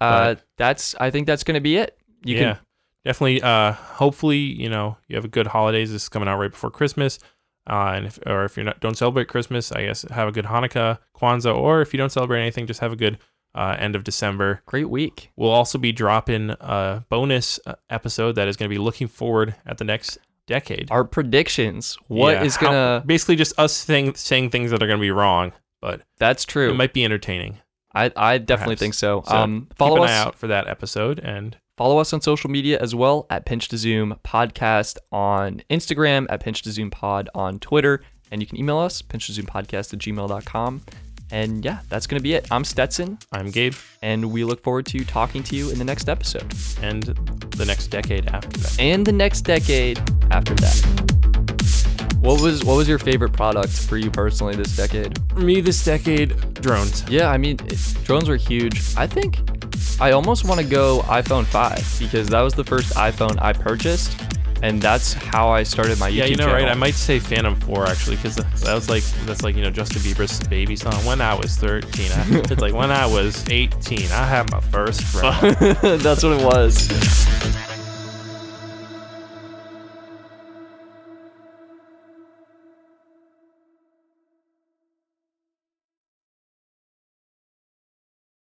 [0.00, 1.98] Uh, that's I think that's going to be it.
[2.24, 2.58] You yeah, can
[3.04, 3.42] definitely.
[3.42, 5.90] Uh, hopefully, you know, you have a good holidays.
[5.90, 7.18] This is coming out right before Christmas.
[7.68, 10.46] Uh, and if, or if you're not don't celebrate Christmas, I guess have a good
[10.46, 13.18] Hanukkah, Kwanzaa, or if you don't celebrate anything, just have a good
[13.54, 14.62] uh, end of December.
[14.66, 15.30] great week.
[15.36, 19.54] We'll also be dropping a bonus uh, episode that is going to be looking forward
[19.66, 20.88] at the next decade.
[20.90, 21.96] Our predictions.
[22.08, 23.02] What Yeah, is gonna?
[23.06, 26.70] basically just us saying saying things that are going to be wrong, but that's true.
[26.70, 27.58] it might be entertaining.
[27.94, 28.80] I I definitely perhaps.
[28.80, 29.22] think so.
[29.26, 32.20] So um, Keep follow an us eye out for that episode, and Follow us on
[32.20, 36.90] social media as well at Pinch to Zoom Podcast on Instagram, at Pinch to Zoom
[36.90, 38.02] Pod on Twitter,
[38.32, 40.82] and you can email us, pinch to zoom podcast at gmail.com.
[41.30, 42.46] And yeah, that's going to be it.
[42.50, 46.08] I'm Stetson, I'm Gabe, and we look forward to talking to you in the next
[46.08, 46.46] episode
[46.80, 48.76] and the next decade after that.
[48.80, 49.98] and the next decade
[50.30, 51.08] after that.
[52.20, 55.18] What was what was your favorite product for you personally this decade?
[55.30, 57.04] For me, this decade, drones.
[57.08, 58.80] Yeah, I mean, it, drones were huge.
[58.96, 59.38] I think
[60.00, 64.18] I almost want to go iPhone 5 because that was the first iPhone I purchased,
[64.62, 66.60] and that's how I started my YouTube Yeah, you know, channel.
[66.62, 66.68] right?
[66.68, 70.02] I might say Phantom 4 actually, because that was like that's like you know Justin
[70.02, 70.94] Bieber's baby song.
[71.04, 75.02] When I was 13, I, it's like when I was 18, I had my first
[75.02, 75.56] friend.
[76.02, 76.88] that's what it was.